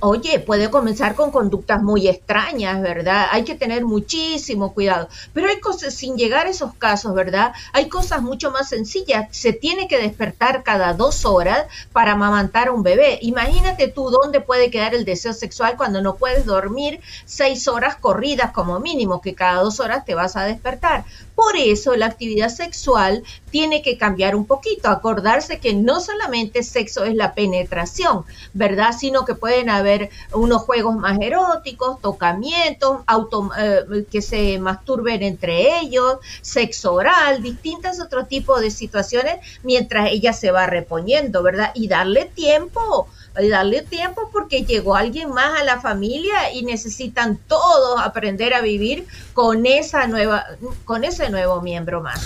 oye, 0.00 0.40
puede 0.40 0.70
comenzar 0.70 1.14
con 1.16 1.30
conductas 1.30 1.82
muy 1.82 2.08
extrañas, 2.08 2.80
¿verdad? 2.80 3.26
Hay 3.30 3.44
que 3.44 3.56
tener 3.56 3.84
muchísimo 3.84 4.72
cuidado. 4.72 5.08
Pero 5.34 5.48
hay 5.48 5.60
cosas, 5.60 5.92
sin 5.92 6.16
llegar 6.16 6.46
a 6.46 6.50
esos 6.50 6.74
casos, 6.74 7.14
¿verdad? 7.14 7.52
Hay 7.74 7.90
cosas 7.90 8.22
mucho 8.22 8.50
más 8.50 8.70
sencillas. 8.70 9.28
Se 9.32 9.52
tiene 9.52 9.86
que 9.86 9.98
despertar 9.98 10.62
cada 10.62 10.94
dos 10.94 11.26
horas 11.26 11.66
para 11.92 12.12
amamantar 12.12 12.68
a 12.68 12.72
un 12.72 12.82
bebé. 12.82 13.18
Imagínate 13.20 13.88
tú 13.88 14.10
dónde 14.10 14.40
puede 14.40 14.70
quedar 14.70 14.94
el 14.94 15.04
deseo 15.04 15.34
sexual 15.34 15.76
cuando 15.76 16.00
no 16.00 16.16
puedes 16.16 16.46
dormir 16.46 17.00
seis 17.26 17.68
horas 17.68 17.96
corridas 17.96 18.52
como 18.52 18.80
mínimo, 18.80 19.20
que 19.20 19.34
cada 19.34 19.60
dos 19.60 19.78
horas 19.78 20.05
te 20.06 20.14
vas 20.14 20.36
a 20.36 20.44
despertar. 20.44 21.04
Por 21.34 21.56
eso 21.56 21.94
la 21.96 22.06
actividad 22.06 22.48
sexual 22.48 23.22
tiene 23.50 23.82
que 23.82 23.98
cambiar 23.98 24.34
un 24.34 24.46
poquito, 24.46 24.88
acordarse 24.88 25.58
que 25.58 25.74
no 25.74 26.00
solamente 26.00 26.62
sexo 26.62 27.04
es 27.04 27.14
la 27.14 27.34
penetración, 27.34 28.24
¿verdad? 28.54 28.94
Sino 28.98 29.24
que 29.26 29.34
pueden 29.34 29.68
haber 29.68 30.08
unos 30.32 30.62
juegos 30.62 30.96
más 30.96 31.18
eróticos, 31.20 32.00
tocamientos, 32.00 33.00
auto, 33.06 33.50
eh, 33.58 34.06
que 34.10 34.22
se 34.22 34.58
masturben 34.58 35.22
entre 35.22 35.78
ellos, 35.80 36.18
sexo 36.40 36.94
oral, 36.94 37.42
distintos 37.42 38.00
otros 38.00 38.28
tipos 38.28 38.60
de 38.60 38.70
situaciones 38.70 39.36
mientras 39.62 40.10
ella 40.10 40.32
se 40.32 40.50
va 40.50 40.66
reponiendo, 40.66 41.42
¿verdad? 41.42 41.72
Y 41.74 41.88
darle 41.88 42.26
tiempo 42.26 43.08
darle 43.50 43.82
tiempo 43.82 44.30
porque 44.32 44.64
llegó 44.64 44.96
alguien 44.96 45.30
más 45.30 45.60
a 45.60 45.64
la 45.64 45.80
familia 45.80 46.52
y 46.52 46.64
necesitan 46.64 47.38
todos 47.48 48.00
aprender 48.00 48.54
a 48.54 48.60
vivir 48.60 49.06
con 49.32 49.66
esa 49.66 50.06
nueva, 50.06 50.44
con 50.84 51.04
ese 51.04 51.30
nuevo 51.30 51.60
miembro 51.62 52.00
más. 52.00 52.20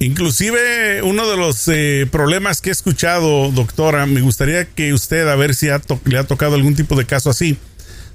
Inclusive 0.00 1.02
uno 1.02 1.28
de 1.28 1.36
los 1.36 1.68
eh, 1.68 2.06
problemas 2.10 2.60
que 2.60 2.70
he 2.70 2.72
escuchado, 2.72 3.50
doctora, 3.52 4.06
me 4.06 4.20
gustaría 4.20 4.64
que 4.64 4.92
usted 4.92 5.28
a 5.28 5.36
ver 5.36 5.54
si 5.54 5.68
le 6.04 6.18
ha 6.18 6.24
tocado 6.24 6.56
algún 6.56 6.74
tipo 6.74 6.96
de 6.96 7.06
caso 7.06 7.30
así, 7.30 7.56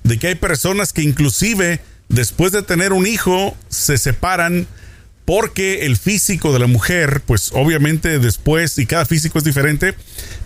de 0.03 0.19
que 0.19 0.27
hay 0.27 0.35
personas 0.35 0.93
que 0.93 1.01
inclusive 1.01 1.79
después 2.09 2.51
de 2.51 2.63
tener 2.63 2.91
un 2.93 3.07
hijo 3.07 3.55
se 3.69 3.97
separan 3.97 4.67
porque 5.29 5.85
el 5.85 5.95
físico 5.95 6.51
de 6.53 6.57
la 6.57 6.65
mujer, 6.65 7.21
pues 7.23 7.51
obviamente 7.53 8.17
después, 8.17 8.79
y 8.79 8.87
cada 8.87 9.05
físico 9.05 9.37
es 9.37 9.43
diferente, 9.43 9.93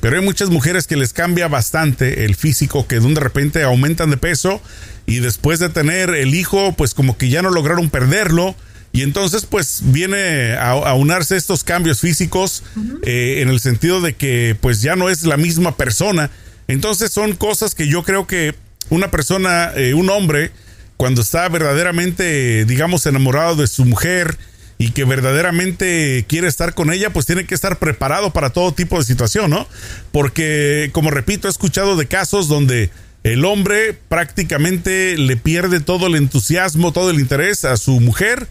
pero 0.01 0.17
hay 0.17 0.21
muchas 0.21 0.49
mujeres 0.49 0.87
que 0.87 0.97
les 0.97 1.13
cambia 1.13 1.47
bastante 1.47 2.25
el 2.25 2.35
físico, 2.35 2.85
que 2.85 2.99
de 2.99 3.17
repente 3.17 3.63
aumentan 3.63 4.09
de 4.09 4.17
peso 4.17 4.61
y 5.05 5.19
después 5.19 5.59
de 5.59 5.69
tener 5.69 6.09
el 6.09 6.35
hijo, 6.35 6.73
pues 6.73 6.93
como 6.93 7.17
que 7.17 7.29
ya 7.29 7.41
no 7.41 7.49
lograron 7.49 7.89
perderlo. 7.89 8.57
Y 8.91 9.03
entonces, 9.03 9.45
pues 9.45 9.83
viene 9.85 10.57
a, 10.57 10.93
unarse 10.95 11.37
estos 11.37 11.63
cambios 11.63 12.01
físicos 12.01 12.63
eh, 13.03 13.39
en 13.39 13.47
el 13.47 13.61
sentido 13.61 14.01
de 14.01 14.15
que, 14.15 14.57
pues 14.59 14.81
ya 14.81 14.97
no 14.97 15.09
es 15.09 15.23
la 15.23 15.37
misma 15.37 15.77
persona. 15.77 16.29
Entonces, 16.67 17.09
son 17.09 17.35
cosas 17.37 17.73
que 17.73 17.87
yo 17.87 18.03
creo 18.03 18.27
que 18.27 18.53
una 18.89 19.09
persona, 19.11 19.71
eh, 19.77 19.93
un 19.93 20.09
hombre, 20.09 20.51
cuando 20.97 21.21
está 21.21 21.47
verdaderamente, 21.47 22.65
digamos, 22.65 23.05
enamorado 23.05 23.55
de 23.55 23.67
su 23.67 23.85
mujer, 23.85 24.37
y 24.77 24.91
que 24.91 25.05
verdaderamente 25.05 26.25
quiere 26.27 26.47
estar 26.47 26.73
con 26.73 26.91
ella, 26.91 27.11
pues 27.11 27.25
tiene 27.25 27.45
que 27.45 27.55
estar 27.55 27.79
preparado 27.79 28.31
para 28.31 28.49
todo 28.49 28.73
tipo 28.73 28.97
de 28.97 29.05
situación, 29.05 29.49
¿no? 29.49 29.67
Porque, 30.11 30.89
como 30.93 31.11
repito, 31.11 31.47
he 31.47 31.51
escuchado 31.51 31.95
de 31.95 32.07
casos 32.07 32.47
donde 32.47 32.89
el 33.23 33.45
hombre 33.45 33.97
prácticamente 34.09 35.17
le 35.17 35.37
pierde 35.37 35.79
todo 35.79 36.07
el 36.07 36.15
entusiasmo, 36.15 36.91
todo 36.91 37.09
el 37.09 37.19
interés 37.19 37.63
a 37.63 37.77
su 37.77 37.99
mujer, 38.01 38.47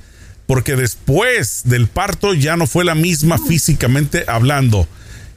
porque 0.47 0.77
después 0.77 1.63
del 1.65 1.89
parto 1.89 2.35
ya 2.35 2.57
no 2.57 2.67
fue 2.67 2.85
la 2.85 2.95
misma 2.95 3.39
físicamente 3.39 4.25
hablando. 4.27 4.89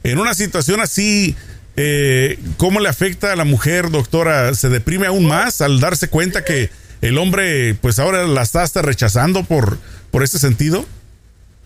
En 0.04 0.18
una 0.18 0.34
situación 0.34 0.80
así, 0.80 1.36
eh, 1.76 2.38
¿cómo 2.56 2.80
le 2.80 2.88
afecta 2.88 3.32
a 3.32 3.36
la 3.36 3.44
mujer, 3.44 3.90
doctora? 3.90 4.54
¿Se 4.54 4.68
deprime 4.70 5.06
aún 5.06 5.26
más 5.26 5.60
al 5.60 5.80
darse 5.80 6.08
cuenta 6.08 6.44
que 6.44 6.70
el 7.02 7.18
hombre, 7.18 7.74
pues 7.74 7.98
ahora 7.98 8.26
la 8.26 8.42
está 8.42 8.62
hasta 8.62 8.82
rechazando 8.82 9.44
por 9.44 9.78
por 10.16 10.22
ese 10.22 10.38
sentido? 10.38 10.86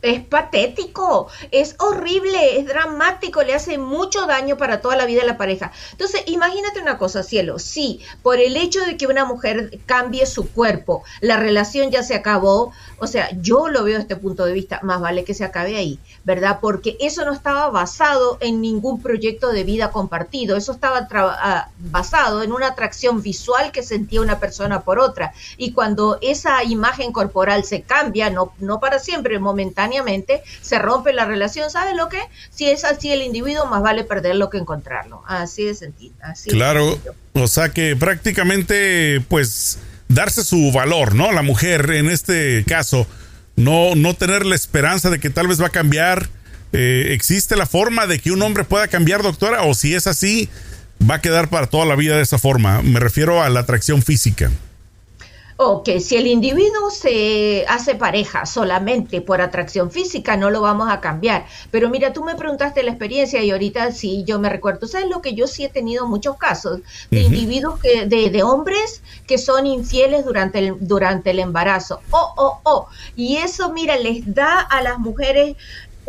Es 0.03 0.25
patético, 0.25 1.29
es 1.51 1.75
horrible, 1.79 2.59
es 2.59 2.67
dramático, 2.67 3.43
le 3.43 3.55
hace 3.55 3.77
mucho 3.77 4.27
daño 4.27 4.57
para 4.57 4.81
toda 4.81 4.97
la 4.97 5.05
vida 5.05 5.21
de 5.21 5.27
la 5.27 5.37
pareja. 5.37 5.73
Entonces, 5.93 6.23
imagínate 6.27 6.81
una 6.81 6.97
cosa, 6.97 7.23
cielo, 7.23 7.59
sí, 7.59 8.01
por 8.23 8.39
el 8.39 8.57
hecho 8.57 8.85
de 8.85 8.97
que 8.97 9.07
una 9.07 9.25
mujer 9.25 9.79
cambie 9.85 10.25
su 10.25 10.49
cuerpo, 10.51 11.05
la 11.21 11.37
relación 11.37 11.91
ya 11.91 12.03
se 12.03 12.15
acabó, 12.15 12.73
o 12.99 13.07
sea, 13.07 13.29
yo 13.41 13.69
lo 13.69 13.85
veo 13.85 13.99
desde 13.99 14.03
este 14.03 14.17
punto 14.17 14.45
de 14.47 14.53
vista, 14.53 14.81
más 14.83 15.01
vale 15.01 15.25
que 15.25 15.35
se 15.35 15.45
acabe 15.45 15.77
ahí, 15.77 15.99
¿verdad? 16.25 16.59
Porque 16.61 16.97
eso 17.01 17.25
no 17.25 17.33
estaba 17.33 17.69
basado 17.69 18.39
en 18.41 18.61
ningún 18.61 19.03
proyecto 19.03 19.53
de 19.53 19.65
vida 19.65 19.91
compartido, 19.91 20.57
eso 20.57 20.73
estaba 20.73 21.07
ah, 21.13 21.69
basado 21.79 22.43
en 22.43 22.53
una 22.53 22.69
atracción 22.69 23.21
visual 23.23 23.71
que 23.73 23.83
sentía 23.83 24.21
una 24.23 24.41
persona 24.41 24.81
por 24.83 24.99
otra. 24.99 25.33
Y 25.57 25.73
cuando 25.73 26.19
esa 26.23 26.65
imagen 26.65 27.13
corporal 27.13 27.65
se 27.65 27.83
cambia, 27.83 28.31
no, 28.31 28.53
no 28.59 28.81
para 28.81 28.99
siempre, 28.99 29.39
momentáneamente, 29.39 29.90
se 30.63 30.79
rompe 30.79 31.13
la 31.13 31.25
relación. 31.25 31.71
¿Sabe 31.71 31.95
lo 31.95 32.09
que? 32.09 32.21
Si 32.51 32.69
es 32.69 32.85
así 32.85 33.13
el 33.13 33.23
individuo, 33.23 33.67
más 33.67 33.83
vale 33.83 34.05
perderlo 34.05 34.51
que 34.51 34.59
encontrarlo. 34.59 35.23
Así 35.27 35.65
de 35.65 35.75
sentido. 35.75 36.15
Así 36.23 36.51
claro, 36.51 36.99
o 37.33 37.49
sea 37.49 37.71
que 37.71 37.97
prácticamente, 37.97 39.21
pues, 39.29 39.79
darse 40.09 40.45
su 40.45 40.73
valor, 40.73 41.15
¿no? 41.15 41.33
La 41.33 41.43
mujer, 41.43 41.91
en 41.91 42.11
este 42.11 42.65
caso, 42.67 43.07
no, 43.57 43.95
no 43.95 44.15
tener 44.15 44.47
la 44.47 44.55
esperanza 44.55 45.11
de 45.11 45.19
que 45.19 45.31
tal 45.31 45.49
vez 45.49 45.61
va 45.61 45.67
a 45.67 45.71
cambiar. 45.71 46.29
Eh, 46.73 47.09
¿Existe 47.11 47.57
la 47.57 47.67
forma 47.67 48.07
de 48.07 48.21
que 48.21 48.31
un 48.31 48.43
hombre 48.43 48.65
pueda 48.65 48.89
cambiar, 48.89 49.23
doctora? 49.23 49.63
O 49.65 49.75
si 49.75 49.95
es 49.95 50.07
así, 50.07 50.49
va 51.09 51.17
a 51.17 51.21
quedar 51.21 51.49
para 51.49 51.67
toda 51.67 51.87
la 51.87 51.97
vida 51.97 52.17
de 52.17 52.23
esa 52.23 52.39
forma. 52.39 52.83
Me 52.83 53.01
refiero 53.01 53.43
a 53.43 53.49
la 53.49 53.61
atracción 53.61 54.03
física. 54.03 54.51
Ok, 55.63 55.91
si 56.01 56.17
el 56.17 56.27
individuo 56.27 56.89
se 56.89 57.67
hace 57.69 57.95
pareja 57.95 58.47
solamente 58.47 59.21
por 59.21 59.43
atracción 59.43 59.91
física, 59.91 60.35
no 60.39 60.49
lo 60.49 60.63
vamos 60.63 60.91
a 60.91 61.03
cambiar. 61.03 61.45
Pero 61.71 61.91
mira, 61.91 62.15
tú 62.15 62.25
me 62.25 62.35
preguntaste 62.35 62.83
la 62.83 62.93
experiencia 62.93 63.43
y 63.43 63.51
ahorita 63.51 63.93
sí, 63.93 64.25
yo 64.27 64.39
me 64.39 64.49
recuerdo. 64.49 64.87
¿Sabes 64.87 65.11
lo 65.11 65.21
que 65.21 65.35
yo 65.35 65.47
sí 65.47 65.63
he 65.63 65.69
tenido 65.69 66.07
muchos 66.09 66.39
casos 66.39 66.81
de 67.11 67.21
individuos, 67.21 67.79
que, 67.79 68.07
de, 68.07 68.31
de, 68.31 68.43
hombres 68.43 69.03
que 69.27 69.37
son 69.37 69.67
infieles 69.67 70.25
durante 70.25 70.61
el, 70.61 70.77
durante 70.81 71.33
el 71.33 71.41
embarazo? 71.41 72.01
Oh, 72.11 72.33
oh, 72.39 72.61
oh. 72.63 72.87
Y 73.15 73.37
eso, 73.37 73.71
mira, 73.71 73.99
les 73.99 74.35
da 74.35 74.61
a 74.61 74.81
las 74.81 74.99
mujeres 74.99 75.57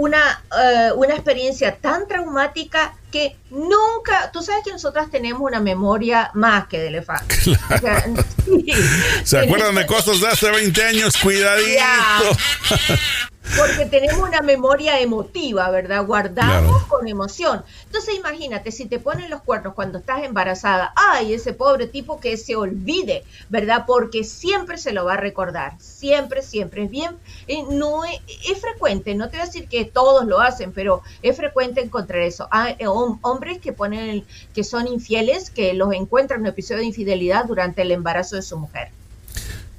una, 0.02 0.44
eh, 0.60 0.92
una 0.96 1.14
experiencia 1.14 1.76
tan 1.76 2.08
traumática 2.08 2.96
que 3.12 3.36
nunca, 3.52 4.32
tú 4.32 4.42
sabes 4.42 4.64
que 4.64 4.72
nosotras 4.72 5.12
tenemos 5.12 5.42
una 5.42 5.60
memoria 5.60 6.32
más 6.34 6.68
que 6.68 6.80
de 6.80 6.88
elefante. 6.88 7.36
¿Se 9.24 9.40
acuerdan 9.40 9.76
de 9.76 9.86
cosas 9.86 10.20
de 10.20 10.28
hace 10.28 10.50
20 10.50 10.84
años? 10.84 11.16
Cuidadito. 11.18 11.82
porque 13.58 13.86
tenemos 13.86 14.28
una 14.28 14.42
memoria 14.42 15.00
emotiva, 15.00 15.70
¿verdad? 15.70 16.06
Guardamos 16.06 16.84
con 16.84 17.08
emoción. 17.08 17.64
Entonces 17.86 18.16
imagínate, 18.16 18.72
si 18.72 18.86
te 18.86 19.00
ponen 19.00 19.30
los 19.30 19.42
cuernos 19.42 19.74
cuando 19.74 20.00
estás 20.00 20.24
embarazada, 20.24 20.94
ay, 20.96 21.34
ese 21.34 21.54
pobre 21.54 21.88
tipo 21.88 22.20
que 22.20 22.38
se 22.38 22.56
olvide, 22.56 23.24
¿verdad? 23.50 23.86
Porque 23.86 24.24
siempre 24.24 24.78
se 24.78 24.94
lo 24.94 25.06
va 25.06 25.14
a 25.14 25.18
recordar, 25.18 25.74
siempre, 25.80 26.42
siempre. 26.42 26.84
Es 26.84 26.90
bien, 26.90 27.18
eh, 27.48 27.64
no 27.70 28.04
es, 28.06 28.22
frecuente, 28.62 29.16
no 29.16 29.30
te 29.30 29.38
voy 29.38 29.44
a 29.44 29.46
decir 29.46 29.68
que 29.68 29.86
todos 29.86 30.26
lo 30.26 30.40
hacen, 30.40 30.72
pero 30.72 31.02
es 31.22 31.36
frecuente 31.36 31.82
encontrar 31.82 32.22
eso. 32.22 32.48
Hay 32.52 32.76
eh, 32.80 32.88
hombres 32.88 33.60
que 33.60 33.74
ponen, 33.74 34.26
que 34.54 34.64
son 34.64 34.88
infieles, 34.88 35.50
que 35.50 35.74
los 35.74 35.94
encuentran 35.94 36.40
en 36.40 36.44
un 36.44 36.48
episodio 36.50 36.82
de 36.82 36.88
infidelidad 36.88 37.46
durante 37.46 37.82
el 37.82 37.92
embarazo 37.92 38.36
de 38.36 38.42
su 38.42 38.58
mujer. 38.58 38.92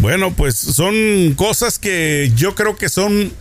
Bueno, 0.02 0.34
pues 0.34 0.56
son 0.56 1.32
cosas 1.36 1.78
que 1.78 2.32
yo 2.34 2.56
creo 2.56 2.74
que 2.74 2.88
son 2.88 3.32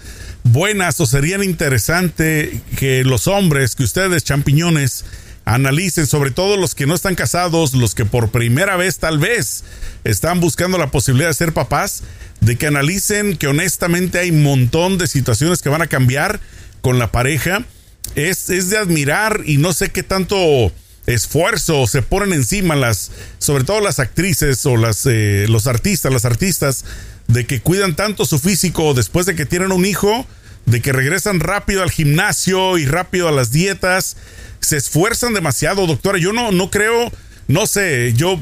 buenas 0.44 1.00
o 1.00 1.08
serían 1.08 1.44
interesantes 1.44 2.52
que 2.78 3.04
los 3.04 3.28
hombres, 3.28 3.74
que 3.74 3.82
ustedes, 3.82 4.24
champiñones, 4.24 5.04
analicen, 5.44 6.06
sobre 6.06 6.30
todo 6.30 6.58
los 6.58 6.76
que 6.76 6.86
no 6.86 6.94
están 6.94 7.16
casados, 7.16 7.74
los 7.74 7.96
que 7.96 8.06
por 8.06 8.30
primera 8.30 8.78
vez 8.78 9.00
tal 9.00 9.18
vez 9.18 9.64
están 10.04 10.40
buscando 10.40 10.78
la 10.78 10.92
posibilidad 10.92 11.30
de 11.30 11.34
ser 11.34 11.52
papás, 11.52 12.04
de 12.42 12.56
que 12.58 12.68
analicen 12.68 13.38
que 13.38 13.48
honestamente 13.48 14.20
hay 14.20 14.30
un 14.30 14.44
montón 14.44 15.00
de 15.00 15.08
situaciones 15.08 15.64
que 15.64 15.70
van 15.70 15.82
a 15.82 15.88
cambiar 15.88 16.40
con 16.82 17.00
la 17.00 17.12
pareja. 17.12 17.66
Es, 18.14 18.52
es 18.52 18.70
de 18.70 18.78
admirar 18.78 19.42
y 19.48 19.58
no 19.58 19.74
sé 19.74 19.90
qué 19.90 20.04
tanto 20.04 20.72
esfuerzo 21.06 21.88
se 21.88 22.02
ponen 22.02 22.34
encima 22.34 22.76
las, 22.76 23.12
sobre 23.40 23.64
todo 23.64 23.82
las 23.82 24.00
actrices 24.00 24.66
o 24.66 24.78
las, 24.78 25.06
eh, 25.06 25.46
los 25.50 25.68
artistas, 25.68 26.12
las 26.12 26.26
artistas, 26.26 26.86
de 27.28 27.46
que 27.46 27.62
cuidan 27.62 27.96
tanto 27.96 28.26
su 28.26 28.40
físico 28.40 28.94
después 28.94 29.26
de 29.26 29.36
que 29.36 29.46
tienen 29.46 29.72
un 29.72 29.86
hijo, 29.86 30.26
de 30.66 30.82
que 30.82 30.92
regresan 30.92 31.40
rápido 31.40 31.82
al 31.82 31.92
gimnasio 31.92 32.78
y 32.78 32.86
rápido 32.86 33.28
a 33.28 33.32
las 33.32 33.52
dietas, 33.52 34.18
se 34.60 34.78
esfuerzan 34.78 35.34
demasiado, 35.34 35.88
doctora. 35.88 36.18
Yo 36.18 36.34
no, 36.34 36.52
no 36.52 36.70
creo, 36.70 37.12
no 37.48 37.68
sé, 37.68 38.14
yo 38.16 38.40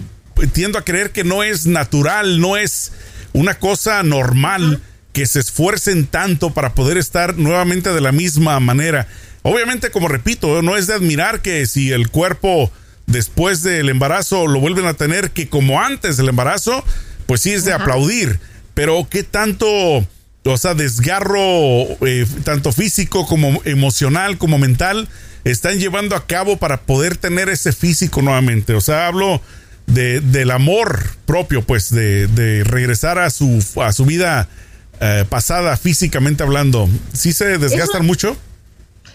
tiendo 0.53 0.77
a 0.77 0.85
creer 0.85 1.11
que 1.11 1.23
no 1.23 1.43
es 1.43 1.65
natural, 1.65 2.39
no 2.39 2.57
es 2.57 2.91
una 3.33 3.59
cosa 3.59 4.03
normal 4.03 4.81
que 5.13 5.25
se 5.25 5.39
esfuercen 5.39 6.07
tanto 6.07 6.53
para 6.53 6.73
poder 6.73 6.97
estar 6.97 7.37
nuevamente 7.37 7.91
de 7.91 8.01
la 8.01 8.11
misma 8.11 8.59
manera. 8.59 9.07
Obviamente, 9.41 9.91
como 9.91 10.07
repito, 10.07 10.61
no 10.61 10.75
es 10.77 10.87
de 10.87 10.95
admirar 10.95 11.41
que 11.41 11.65
si 11.65 11.91
el 11.91 12.09
cuerpo 12.09 12.71
después 13.05 13.63
del 13.63 13.89
embarazo 13.89 14.47
lo 14.47 14.59
vuelven 14.59 14.85
a 14.85 14.93
tener 14.93 15.31
que 15.31 15.49
como 15.49 15.81
antes 15.81 16.17
del 16.17 16.29
embarazo, 16.29 16.83
pues 17.25 17.41
sí 17.41 17.51
es 17.51 17.65
de 17.65 17.73
aplaudir. 17.73 18.39
Pero 18.73 19.07
qué 19.09 19.23
tanto, 19.23 19.67
o 19.67 20.57
sea, 20.57 20.73
desgarro, 20.73 21.39
eh, 22.05 22.25
tanto 22.43 22.71
físico 22.71 23.25
como 23.25 23.61
emocional, 23.65 24.37
como 24.37 24.57
mental, 24.57 25.07
están 25.43 25.79
llevando 25.79 26.15
a 26.15 26.27
cabo 26.27 26.57
para 26.57 26.81
poder 26.81 27.17
tener 27.17 27.49
ese 27.49 27.71
físico 27.71 28.21
nuevamente. 28.21 28.73
O 28.73 28.81
sea, 28.81 29.07
hablo 29.07 29.41
de, 29.87 30.21
del 30.21 30.51
amor 30.51 31.01
propio, 31.25 31.63
pues, 31.63 31.89
de, 31.89 32.27
de 32.27 32.63
regresar 32.63 33.19
a 33.19 33.29
su, 33.29 33.63
a 33.83 33.91
su 33.93 34.05
vida 34.05 34.47
eh, 35.01 35.25
pasada 35.27 35.77
físicamente 35.77 36.43
hablando. 36.43 36.89
¿Sí 37.13 37.33
se 37.33 37.57
desgastan 37.57 38.05
mucho? 38.05 38.37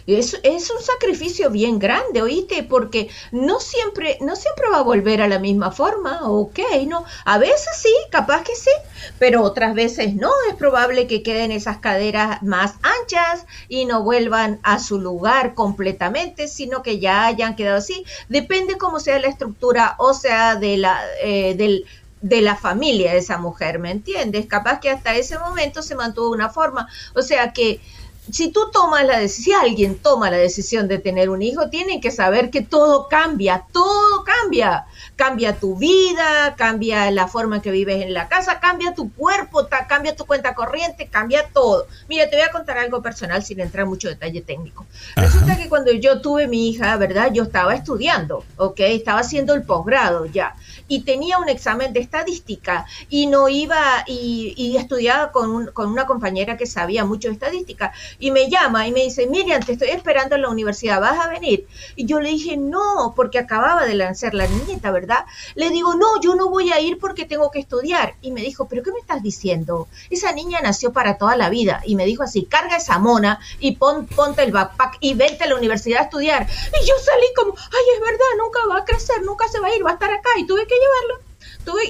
Es, 0.06 0.34
un 0.70 0.82
sacrificio 0.82 1.50
bien 1.50 1.78
grande, 1.78 2.20
oíste, 2.20 2.62
porque 2.62 3.08
no 3.32 3.58
siempre, 3.58 4.18
no 4.20 4.36
siempre 4.36 4.68
va 4.70 4.78
a 4.78 4.82
volver 4.82 5.22
a 5.22 5.28
la 5.28 5.38
misma 5.38 5.70
forma, 5.70 6.28
ok, 6.28 6.58
no, 6.86 7.04
a 7.24 7.38
veces 7.38 7.76
sí, 7.76 7.94
capaz 8.10 8.42
que 8.42 8.54
sí, 8.54 8.70
pero 9.18 9.42
otras 9.42 9.74
veces 9.74 10.14
no, 10.14 10.30
es 10.50 10.56
probable 10.56 11.06
que 11.06 11.22
queden 11.22 11.52
esas 11.52 11.78
caderas 11.78 12.42
más 12.42 12.74
anchas 12.82 13.46
y 13.68 13.86
no 13.86 14.02
vuelvan 14.02 14.60
a 14.62 14.78
su 14.78 15.00
lugar 15.00 15.54
completamente, 15.54 16.48
sino 16.48 16.82
que 16.82 16.98
ya 16.98 17.24
hayan 17.26 17.56
quedado 17.56 17.78
así, 17.78 18.04
depende 18.28 18.76
cómo 18.76 19.00
sea 19.00 19.18
la 19.18 19.28
estructura 19.28 19.94
o 19.98 20.12
sea 20.12 20.56
de 20.56 20.76
la, 20.76 21.00
eh, 21.22 21.54
del 21.54 21.86
de 22.20 22.40
la 22.40 22.56
familia 22.56 23.12
de 23.12 23.18
esa 23.18 23.36
mujer, 23.36 23.78
¿me 23.78 23.90
entiendes? 23.90 24.46
Capaz 24.46 24.80
que 24.80 24.88
hasta 24.88 25.14
ese 25.14 25.38
momento 25.38 25.82
se 25.82 25.94
mantuvo 25.94 26.30
una 26.30 26.48
forma, 26.48 26.88
o 27.14 27.20
sea 27.20 27.52
que 27.52 27.80
si 28.30 28.50
tú 28.50 28.70
tomas 28.72 29.04
la 29.04 29.18
decisión, 29.18 29.44
si 29.44 29.52
alguien 29.52 29.98
toma 29.98 30.30
la 30.30 30.38
decisión 30.38 30.88
de 30.88 30.98
tener 30.98 31.28
un 31.28 31.42
hijo, 31.42 31.68
tienen 31.68 32.00
que 32.00 32.10
saber 32.10 32.50
que 32.50 32.62
todo 32.62 33.08
cambia, 33.08 33.66
todo 33.72 34.24
cambia. 34.24 34.86
Cambia 35.16 35.58
tu 35.58 35.76
vida, 35.76 36.54
cambia 36.56 37.10
la 37.10 37.28
forma 37.28 37.56
en 37.56 37.62
que 37.62 37.70
vives 37.70 38.02
en 38.02 38.14
la 38.14 38.28
casa, 38.28 38.58
cambia 38.58 38.94
tu 38.94 39.12
cuerpo, 39.12 39.68
cambia 39.88 40.16
tu 40.16 40.24
cuenta 40.24 40.54
corriente, 40.54 41.08
cambia 41.08 41.48
todo. 41.52 41.86
Mira, 42.08 42.28
te 42.30 42.36
voy 42.36 42.44
a 42.44 42.50
contar 42.50 42.78
algo 42.78 43.02
personal 43.02 43.44
sin 43.44 43.60
entrar 43.60 43.82
en 43.82 43.90
mucho 43.90 44.08
detalle 44.08 44.40
técnico. 44.40 44.86
Resulta 45.16 45.56
que 45.56 45.68
cuando 45.68 45.92
yo 45.92 46.20
tuve 46.20 46.48
mi 46.48 46.70
hija, 46.70 46.96
¿verdad? 46.96 47.30
Yo 47.32 47.44
estaba 47.44 47.74
estudiando, 47.74 48.44
¿ok? 48.56 48.80
Estaba 48.80 49.20
haciendo 49.20 49.54
el 49.54 49.62
posgrado 49.62 50.26
ya 50.26 50.54
y 50.88 51.02
tenía 51.02 51.38
un 51.38 51.48
examen 51.48 51.92
de 51.92 52.00
estadística 52.00 52.86
y 53.08 53.26
no 53.26 53.48
iba 53.48 54.04
y, 54.06 54.74
estudiaba 54.74 55.30
con, 55.30 55.66
con, 55.68 55.90
una 55.90 56.04
compañera 56.04 56.56
que 56.56 56.66
sabía 56.66 57.04
mucho 57.04 57.28
de 57.28 57.34
estadística 57.34 57.92
y 58.18 58.30
me 58.32 58.50
llama 58.50 58.86
y 58.86 58.92
me 58.92 59.02
dice, 59.02 59.26
Miriam, 59.26 59.62
te 59.62 59.72
estoy 59.72 59.88
esperando 59.88 60.34
en 60.34 60.42
la 60.42 60.48
universidad, 60.48 61.00
¿vas 61.00 61.24
a 61.24 61.28
venir? 61.28 61.66
Y 61.96 62.06
yo 62.06 62.20
le 62.20 62.30
dije, 62.30 62.56
no, 62.56 63.14
porque 63.14 63.38
acababa 63.38 63.86
de 63.86 63.94
lanzar 63.94 64.34
la 64.34 64.46
niñita, 64.46 64.90
¿verdad? 64.90 65.24
Le 65.54 65.70
digo, 65.70 65.94
no, 65.94 66.20
yo 66.20 66.34
no 66.34 66.48
voy 66.48 66.72
a 66.72 66.80
ir 66.80 66.98
porque 66.98 67.24
tengo 67.24 67.50
que 67.50 67.60
estudiar. 67.60 68.14
Y 68.20 68.30
me 68.30 68.42
dijo, 68.42 68.66
¿pero 68.68 68.82
qué 68.82 68.92
me 68.92 68.98
estás 68.98 69.22
diciendo? 69.22 69.88
Esa 70.10 70.32
niña 70.32 70.60
nació 70.62 70.92
para 70.92 71.18
toda 71.18 71.36
la 71.36 71.50
vida. 71.50 71.82
Y 71.84 71.96
me 71.96 72.06
dijo 72.06 72.22
así, 72.22 72.44
carga 72.44 72.76
esa 72.76 72.98
mona 72.98 73.40
y 73.60 73.76
pon, 73.76 74.06
ponte 74.06 74.42
el 74.42 74.52
backpack 74.52 74.98
y 75.00 75.14
vente 75.14 75.44
a 75.44 75.48
la 75.48 75.56
universidad 75.56 76.00
a 76.00 76.04
estudiar. 76.04 76.46
Y 76.46 76.86
yo 76.86 76.94
salí 77.02 77.26
como, 77.36 77.54
ay, 77.56 77.84
es 77.94 78.00
verdad, 78.00 78.24
nunca 78.38 78.60
va 78.68 78.78
a 78.78 78.84
crecer, 78.84 79.22
nunca 79.22 79.48
se 79.48 79.60
va 79.60 79.68
a 79.68 79.76
ir, 79.76 79.84
va 79.84 79.90
a 79.90 79.94
estar 79.94 80.12
acá. 80.12 80.30
Y 80.38 80.46
tuve 80.46 80.66
que 80.66 80.73
llevarlo. 80.74 81.24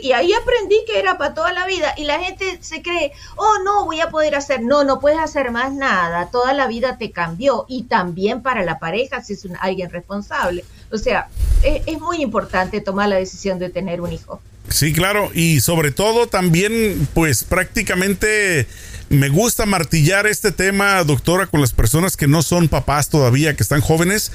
Y 0.03 0.12
ahí 0.12 0.33
aprendí 0.33 0.77
que 0.87 0.99
era 0.99 1.18
para 1.18 1.35
toda 1.35 1.53
la 1.53 1.66
vida. 1.66 1.94
Y 1.97 2.05
la 2.05 2.20
gente 2.20 2.59
se 2.61 2.83
cree, 2.83 3.12
oh, 3.37 3.59
no, 3.64 3.85
voy 3.85 4.01
a 4.01 4.11
poder 4.11 4.35
hacer. 4.35 4.62
No, 4.62 4.85
no 4.85 5.01
puedes 5.01 5.18
hacer 5.18 5.51
más 5.51 5.73
nada. 5.73 6.31
Toda 6.31 6.53
la 6.53 6.66
vida 6.66 6.99
te 6.99 7.11
cambió. 7.11 7.64
Y 7.68 7.85
también 7.85 8.42
para 8.42 8.62
la 8.64 8.79
pareja, 8.79 9.23
si 9.23 9.33
es 9.33 9.47
alguien 9.61 9.90
responsable. 9.90 10.64
O 10.92 10.99
sea, 10.99 11.29
es 11.62 12.01
muy 12.01 12.23
importante 12.23 12.81
tomar 12.81 13.09
la 13.09 13.16
decisión 13.16 13.59
de 13.59 13.70
tener 13.70 14.01
un 14.01 14.12
hijo. 14.12 14.40
Sí, 14.68 14.92
claro. 14.92 15.31
Y 15.35 15.61
sobre 15.61 15.90
todo 15.90 16.27
también, 16.27 17.09
pues 17.14 17.44
prácticamente 17.44 18.66
me 19.09 19.29
gusta 19.29 19.66
martillar 19.66 20.27
este 20.27 20.53
tema, 20.53 21.03
doctora, 21.05 21.47
con 21.47 21.61
las 21.61 21.73
personas 21.73 22.16
que 22.16 22.27
no 22.27 22.42
son 22.42 22.68
papás 22.68 23.09
todavía, 23.09 23.55
que 23.55 23.62
están 23.62 23.81
jóvenes, 23.81 24.33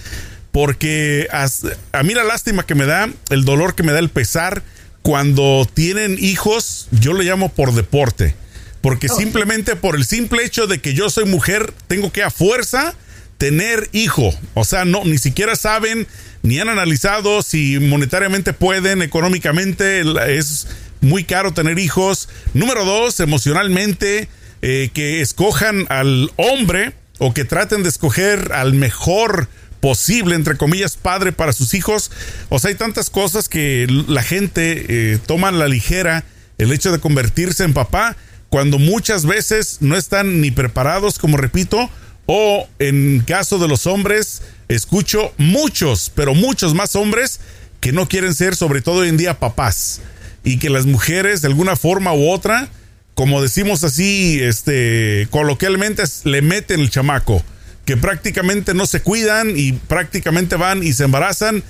porque 0.52 1.28
a 1.32 2.04
mí 2.04 2.14
la 2.14 2.24
lástima 2.24 2.66
que 2.66 2.76
me 2.76 2.86
da, 2.86 3.10
el 3.30 3.46
dolor 3.46 3.76
que 3.76 3.84
me 3.84 3.92
da 3.92 4.00
el 4.00 4.10
pesar, 4.10 4.64
cuando 5.02 5.68
tienen 5.74 6.18
hijos, 6.20 6.88
yo 6.92 7.14
le 7.14 7.24
llamo 7.24 7.50
por 7.50 7.74
deporte. 7.74 8.36
Porque 8.82 9.10
simplemente 9.10 9.76
por 9.76 9.96
el 9.96 10.06
simple 10.06 10.46
hecho 10.46 10.66
de 10.66 10.80
que 10.80 10.94
yo 10.94 11.10
soy 11.10 11.26
mujer, 11.26 11.74
tengo 11.88 12.12
que 12.12 12.24
a 12.24 12.32
fuerza 12.32 12.96
tener 13.38 13.90
hijo. 13.92 14.34
O 14.54 14.64
sea, 14.64 14.86
no, 14.86 15.04
ni 15.06 15.18
siquiera 15.18 15.56
saben, 15.56 16.08
ni 16.44 16.60
han 16.60 16.70
analizado 16.70 17.42
si 17.42 17.80
monetariamente 17.80 18.54
pueden, 18.54 19.02
económicamente 19.02 20.04
es 20.38 20.68
muy 21.02 21.24
caro 21.24 21.54
tener 21.54 21.80
hijos. 21.80 22.30
Número 22.54 22.86
dos, 22.86 23.20
emocionalmente, 23.20 24.30
eh, 24.62 24.90
que 24.94 25.22
escojan 25.22 25.86
al 25.90 26.32
hombre 26.36 26.94
o 27.18 27.34
que 27.34 27.46
traten 27.46 27.84
de 27.84 27.90
escoger 27.90 28.52
al 28.54 28.74
mejor 28.74 29.50
posible, 29.80 30.36
entre 30.36 30.58
comillas, 30.58 30.98
padre 30.98 31.32
para 31.32 31.54
sus 31.54 31.74
hijos. 31.74 32.12
O 32.50 32.60
sea, 32.60 32.70
hay 32.70 32.76
tantas 32.76 33.10
cosas 33.10 33.50
que 33.50 33.88
la 34.08 34.24
gente 34.24 34.86
eh, 35.14 35.20
toma 35.26 35.52
la 35.52 35.68
ligera 35.68 36.24
el 36.58 36.72
hecho 36.72 36.92
de 36.92 37.00
convertirse 37.00 37.64
en 37.64 37.74
papá 37.74 38.18
cuando 38.50 38.80
muchas 38.80 39.26
veces 39.26 39.78
no 39.80 39.96
están 39.96 40.42
ni 40.42 40.52
preparados, 40.52 41.20
como 41.20 41.38
repito, 41.38 41.90
o 42.26 42.68
en 42.80 43.24
caso 43.26 43.60
de 43.60 43.68
los 43.68 43.88
hombres, 43.88 44.42
escucho 44.68 45.34
muchos, 45.38 46.12
pero 46.14 46.36
muchos 46.36 46.74
más 46.74 46.96
hombres 46.96 47.40
que 47.80 47.92
no 47.92 48.08
quieren 48.08 48.34
ser, 48.34 48.56
sobre 48.56 48.82
todo 48.82 48.98
hoy 49.02 49.10
en 49.10 49.18
día, 49.18 49.40
papás. 49.40 50.02
Y 50.44 50.58
que 50.58 50.70
las 50.70 50.86
mujeres, 50.86 51.42
de 51.42 51.48
alguna 51.48 51.76
forma 51.76 52.14
u 52.14 52.30
otra, 52.30 52.70
como 53.14 53.42
decimos 53.42 53.84
así, 53.84 54.40
este, 54.42 55.28
coloquialmente, 55.30 56.04
le 56.24 56.42
meten 56.42 56.80
el 56.82 56.90
chamaco 56.90 57.44
que 57.90 57.98
prácticamente 57.98 58.76
no 58.76 58.86
se 58.86 59.02
cuidan 59.02 59.54
y 59.56 59.72
prácticamente 59.72 60.56
van 60.58 60.84
y 60.84 60.94
se 60.94 61.06
embarazan 61.06 61.64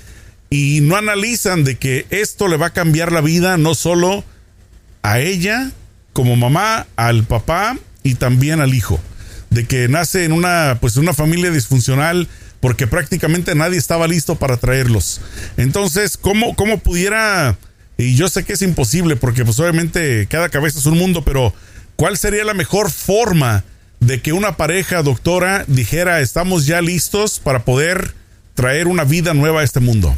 y 0.50 0.82
no 0.82 0.96
analizan 0.96 1.64
de 1.64 1.78
que 1.78 2.04
esto 2.10 2.46
le 2.46 2.58
va 2.58 2.66
a 2.66 2.72
cambiar 2.74 3.10
la 3.10 3.22
vida 3.22 3.56
no 3.56 3.74
solo 3.74 4.22
a 5.00 5.18
ella 5.18 5.70
como 6.12 6.36
mamá, 6.36 6.86
al 6.96 7.24
papá 7.24 7.78
y 8.02 8.16
también 8.16 8.60
al 8.60 8.74
hijo. 8.74 9.00
De 9.48 9.64
que 9.64 9.88
nace 9.88 10.26
en 10.26 10.32
una 10.32 10.76
pues 10.78 10.98
una 10.98 11.14
familia 11.14 11.50
disfuncional 11.50 12.28
porque 12.60 12.86
prácticamente 12.86 13.54
nadie 13.54 13.78
estaba 13.78 14.06
listo 14.06 14.34
para 14.34 14.58
traerlos. 14.58 15.22
Entonces, 15.56 16.18
¿cómo, 16.18 16.54
cómo 16.54 16.80
pudiera 16.80 17.56
y 17.96 18.14
yo 18.14 18.28
sé 18.28 18.44
que 18.44 18.52
es 18.52 18.60
imposible 18.60 19.16
porque 19.16 19.46
pues 19.46 19.58
obviamente 19.58 20.26
cada 20.28 20.50
cabeza 20.50 20.80
es 20.80 20.84
un 20.84 20.98
mundo, 20.98 21.24
pero 21.24 21.54
¿cuál 21.96 22.18
sería 22.18 22.44
la 22.44 22.52
mejor 22.52 22.90
forma 22.90 23.64
de 24.00 24.20
que 24.20 24.32
una 24.32 24.56
pareja, 24.56 25.02
doctora, 25.02 25.64
dijera, 25.66 26.20
estamos 26.20 26.66
ya 26.66 26.80
listos 26.80 27.38
para 27.38 27.64
poder 27.64 28.14
traer 28.54 28.88
una 28.88 29.04
vida 29.04 29.34
nueva 29.34 29.60
a 29.60 29.64
este 29.64 29.80
mundo? 29.80 30.14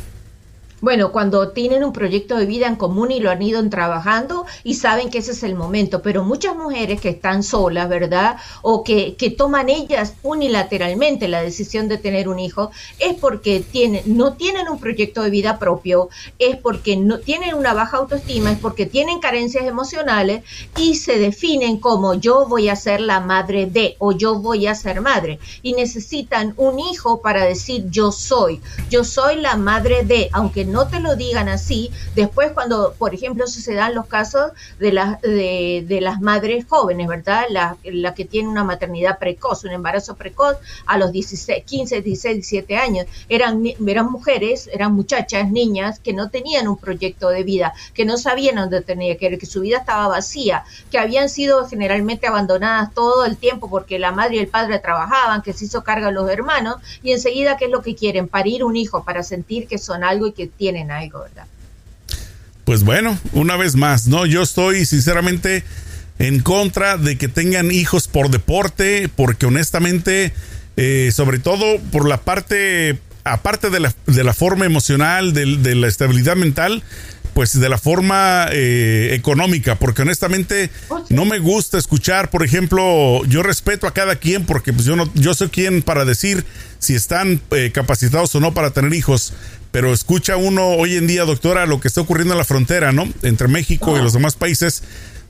Bueno, 0.83 1.13
cuando 1.13 1.51
tienen 1.51 1.85
un 1.85 1.93
proyecto 1.93 2.37
de 2.37 2.45
vida 2.45 2.67
en 2.67 2.75
común 2.75 3.13
y 3.13 3.21
lo 3.21 3.31
han 3.31 3.41
ido 3.41 3.63
trabajando 3.71 4.47
y 4.65 4.75
saben 4.75 5.11
que 5.11 5.19
ese 5.19 5.31
es 5.31 5.45
el 5.45 5.55
momento, 5.55 6.03
pero 6.03 6.25
muchas 6.25 6.57
mujeres 6.57 7.01
que 7.01 7.11
están 7.11 7.45
solas, 7.45 7.89
¿verdad? 7.89 8.37
O 8.63 8.83
que, 8.83 9.15
que 9.15 9.31
toman 9.31 9.69
ellas 9.69 10.15
unilateralmente 10.25 11.29
la 11.29 11.41
decisión 11.41 11.87
de 11.87 11.99
tener 11.99 12.29
un 12.29 12.41
hijo, 12.41 12.73
es 12.99 13.15
porque 13.15 13.61
tienen, 13.61 14.03
no 14.07 14.33
tienen 14.33 14.69
un 14.69 14.81
proyecto 14.81 15.23
de 15.23 15.31
vida 15.31 15.61
propio, 15.61 16.09
es 16.41 16.57
porque 16.57 16.97
no 16.97 17.21
tienen 17.21 17.55
una 17.55 17.75
baja 17.75 17.99
autoestima, 17.99 18.51
es 18.51 18.59
porque 18.59 18.85
tienen 18.85 19.21
carencias 19.21 19.67
emocionales 19.67 20.43
y 20.77 20.97
se 20.97 21.17
definen 21.21 21.79
como 21.79 22.15
yo 22.15 22.49
voy 22.49 22.69
a 22.69 22.75
ser 22.75 23.01
la 23.01 23.21
madre 23.21 23.67
de 23.67 23.95
o 24.01 24.11
yo 24.11 24.41
voy 24.41 24.67
a 24.67 24.75
ser 24.75 25.01
madre 25.01 25.39
y 25.63 25.75
necesitan 25.75 26.55
un 26.57 26.81
hijo 26.81 27.23
para 27.23 27.45
decir 27.45 27.87
yo 27.89 28.11
soy, 28.11 28.61
yo 28.91 29.05
soy 29.05 29.37
la 29.37 29.57
madre 29.57 30.03
de, 30.03 30.29
aunque 30.33 30.72
no 30.72 30.72
te 30.89 31.01
lo 31.01 31.17
digan 31.17 31.49
así, 31.49 31.91
después 32.15 32.53
cuando, 32.53 32.95
por 32.99 33.15
ejemplo, 33.15 33.47
se 33.47 33.75
dan 33.75 33.95
los 33.95 34.07
casos 34.07 34.53
de 34.79 34.93
las, 34.93 35.21
de, 35.21 35.99
las 36.01 36.21
madres 36.21 36.65
jóvenes, 36.69 37.07
¿verdad? 37.07 37.45
La, 37.51 37.77
la, 37.85 38.15
que 38.15 38.25
tiene 38.25 38.49
una 38.49 38.65
maternidad 38.65 39.19
precoz, 39.19 39.65
un 39.65 39.73
embarazo 39.73 40.17
precoz 40.17 40.57
a 40.87 40.99
los 40.99 41.13
16, 41.13 41.65
15, 41.65 42.03
16, 42.03 42.35
17 42.37 42.77
años. 42.77 43.07
Eran, 43.29 43.63
eran 43.87 44.11
mujeres, 44.11 44.69
eran 44.73 44.95
muchachas, 44.95 45.51
niñas 45.51 46.01
que 46.01 46.13
no 46.13 46.31
tenían 46.31 46.69
un 46.69 46.77
proyecto 46.77 47.29
de 47.29 47.43
vida, 47.43 47.73
que 47.95 48.05
no 48.05 48.17
sabían 48.17 48.57
dónde 48.57 48.81
tenía 48.81 49.17
que 49.17 49.27
ir, 49.27 49.39
que 49.39 49.47
su 49.47 49.61
vida 49.61 49.79
estaba 49.79 50.09
vacía, 50.09 50.65
que 50.91 50.99
habían 50.99 51.29
sido 51.29 51.67
generalmente 51.67 52.27
abandonadas 52.27 52.93
todo 52.95 53.25
el 53.25 53.37
tiempo 53.37 53.69
porque 53.69 53.99
la 53.99 54.13
madre 54.13 54.37
y 54.37 54.39
el 54.41 54.49
padre 54.49 54.79
trabajaban, 54.79 55.43
que 55.43 55.53
se 55.53 55.67
hizo 55.67 55.85
carga 55.85 56.09
a 56.09 56.13
los 56.13 56.29
hermanos 56.31 56.77
y 57.03 57.13
enseguida, 57.13 57.57
¿qué 57.57 57.67
es 57.67 57.71
lo 57.71 57.83
que 57.83 57.95
quieren? 57.95 58.29
Parir 58.29 58.65
un 58.65 58.77
hijo 58.77 59.05
para 59.05 59.23
sentir 59.23 59.67
que 59.67 59.79
son 59.79 60.05
algo 60.05 60.27
y 60.27 60.33
que 60.33 60.47
tienen 60.63 60.93
algo, 60.93 61.23
¿verdad? 61.23 61.47
Pues 62.65 62.85
bueno, 62.85 63.19
una 63.33 63.57
vez 63.57 63.75
más, 63.75 64.07
¿no? 64.07 64.27
Yo 64.27 64.43
estoy 64.43 64.87
sinceramente 64.87 65.65
en 66.21 66.39
contra 66.39 66.97
de 66.97 67.19
que 67.19 67.27
tengan 67.27 67.73
hijos 67.73 68.07
por 68.07 68.31
deporte, 68.31 69.11
porque 69.17 69.47
honestamente, 69.47 70.33
eh, 70.77 71.11
sobre 71.13 71.41
todo 71.41 71.81
por 71.91 72.09
la 72.09 72.19
parte, 72.19 73.01
aparte 73.25 73.71
de 73.71 73.81
la, 73.81 73.93
de 74.07 74.23
la 74.23 74.35
forma 74.35 74.65
emocional, 74.65 75.33
de, 75.33 75.57
de 75.57 75.75
la 75.75 75.89
estabilidad 75.89 76.37
mental, 76.37 76.85
pues 77.35 77.59
de 77.59 77.69
la 77.69 77.79
forma 77.79 78.47
eh, 78.53 79.11
económica, 79.13 79.77
porque 79.77 80.03
honestamente 80.03 80.71
no 81.09 81.25
me 81.25 81.39
gusta 81.39 81.79
escuchar, 81.79 82.31
por 82.31 82.45
ejemplo, 82.45 83.25
yo 83.25 83.43
respeto 83.43 83.87
a 83.87 83.95
cada 83.95 84.17
quien 84.17 84.45
porque 84.45 84.73
pues 84.73 84.85
yo 84.85 84.97
no, 84.97 85.11
yo 85.15 85.35
soy 85.35 85.49
quien 85.49 85.83
para 85.83 86.05
decir 86.05 86.45
si 86.79 86.95
están 86.95 87.41
eh, 87.53 87.71
capacitados 87.73 88.35
o 88.35 88.41
no 88.41 88.55
para 88.55 88.71
tener 88.71 88.93
hijos, 88.95 89.33
pero 89.71 89.93
escucha 89.93 90.37
uno 90.37 90.69
hoy 90.71 90.97
en 90.97 91.07
día, 91.07 91.25
doctora, 91.25 91.67
lo 91.67 91.81
que 91.81 91.89
está 91.89 92.01
ocurriendo 92.01 92.35
en 92.35 92.39
la 92.39 92.45
frontera, 92.45 92.93
¿no? 92.93 93.09
Entre 93.23 93.49
México 93.49 93.97
y 93.97 94.03
los 94.03 94.13
demás 94.13 94.35
países, 94.35 94.83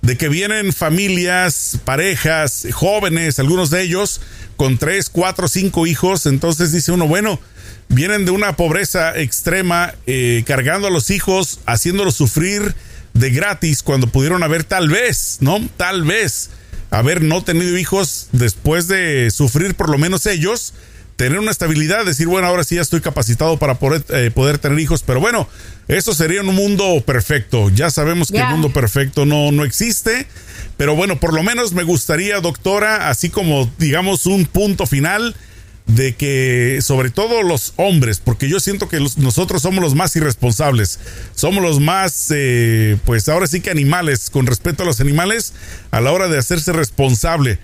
de 0.02 0.16
que 0.16 0.28
vienen 0.28 0.72
familias, 0.72 1.78
parejas, 1.84 2.66
jóvenes, 2.72 3.38
algunos 3.38 3.70
de 3.70 3.82
ellos, 3.82 4.20
con 4.56 4.76
tres, 4.76 5.08
cuatro, 5.08 5.48
cinco 5.48 5.86
hijos, 5.86 6.26
entonces 6.26 6.72
dice 6.72 6.92
uno, 6.92 7.06
bueno, 7.06 7.40
vienen 7.88 8.24
de 8.24 8.32
una 8.32 8.56
pobreza 8.56 9.16
extrema, 9.18 9.94
eh, 10.06 10.42
cargando 10.46 10.88
a 10.88 10.90
los 10.90 11.10
hijos, 11.10 11.60
haciéndolos 11.66 12.16
sufrir 12.16 12.74
de 13.14 13.30
gratis 13.30 13.82
cuando 13.82 14.08
pudieron 14.08 14.42
haber 14.42 14.64
tal 14.64 14.88
vez, 14.88 15.38
¿no? 15.40 15.60
Tal 15.76 16.02
vez 16.02 16.50
haber 16.90 17.22
no 17.22 17.42
tenido 17.42 17.78
hijos 17.78 18.28
después 18.32 18.88
de 18.88 19.30
sufrir 19.30 19.74
por 19.74 19.88
lo 19.88 19.98
menos 19.98 20.26
ellos, 20.26 20.74
tener 21.22 21.38
una 21.38 21.52
estabilidad, 21.52 22.04
decir, 22.04 22.26
bueno, 22.26 22.48
ahora 22.48 22.64
sí 22.64 22.74
ya 22.74 22.82
estoy 22.82 23.00
capacitado 23.00 23.56
para 23.56 23.78
poder, 23.78 24.04
eh, 24.08 24.32
poder 24.34 24.58
tener 24.58 24.80
hijos, 24.80 25.04
pero 25.06 25.20
bueno, 25.20 25.48
eso 25.86 26.14
sería 26.14 26.40
un 26.40 26.52
mundo 26.52 27.00
perfecto. 27.06 27.70
Ya 27.70 27.90
sabemos 27.90 28.32
que 28.32 28.38
el 28.38 28.48
mundo 28.48 28.72
perfecto 28.72 29.24
no, 29.24 29.52
no 29.52 29.64
existe, 29.64 30.26
pero 30.76 30.96
bueno, 30.96 31.20
por 31.20 31.32
lo 31.32 31.44
menos 31.44 31.74
me 31.74 31.84
gustaría, 31.84 32.40
doctora, 32.40 33.08
así 33.08 33.30
como 33.30 33.70
digamos 33.78 34.26
un 34.26 34.46
punto 34.46 34.84
final, 34.84 35.36
de 35.86 36.16
que 36.16 36.80
sobre 36.82 37.10
todo 37.10 37.44
los 37.44 37.72
hombres, 37.76 38.18
porque 38.18 38.48
yo 38.48 38.58
siento 38.58 38.88
que 38.88 38.98
nosotros 39.16 39.62
somos 39.62 39.80
los 39.80 39.94
más 39.94 40.16
irresponsables, 40.16 40.98
somos 41.36 41.62
los 41.62 41.78
más, 41.78 42.32
eh, 42.34 42.98
pues 43.04 43.28
ahora 43.28 43.46
sí 43.46 43.60
que 43.60 43.70
animales, 43.70 44.28
con 44.28 44.44
respecto 44.44 44.82
a 44.82 44.86
los 44.86 45.00
animales, 45.00 45.52
a 45.92 46.00
la 46.00 46.10
hora 46.10 46.26
de 46.26 46.38
hacerse 46.38 46.72
responsable. 46.72 47.60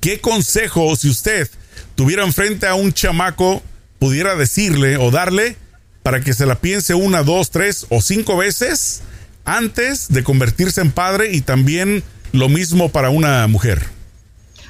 ¿Qué 0.00 0.20
consejo, 0.20 0.96
si 0.96 1.10
usted 1.10 1.50
tuviera 1.94 2.24
enfrente 2.24 2.66
a 2.66 2.74
un 2.74 2.92
chamaco, 2.92 3.62
pudiera 3.98 4.36
decirle 4.36 4.96
o 4.96 5.10
darle 5.10 5.56
para 6.02 6.20
que 6.20 6.34
se 6.34 6.46
la 6.46 6.56
piense 6.56 6.94
una, 6.94 7.22
dos, 7.22 7.50
tres 7.50 7.86
o 7.88 8.02
cinco 8.02 8.36
veces 8.36 9.02
antes 9.44 10.08
de 10.08 10.22
convertirse 10.22 10.80
en 10.80 10.90
padre 10.90 11.32
y 11.32 11.40
también 11.40 12.02
lo 12.32 12.48
mismo 12.48 12.90
para 12.90 13.10
una 13.10 13.46
mujer? 13.46 13.82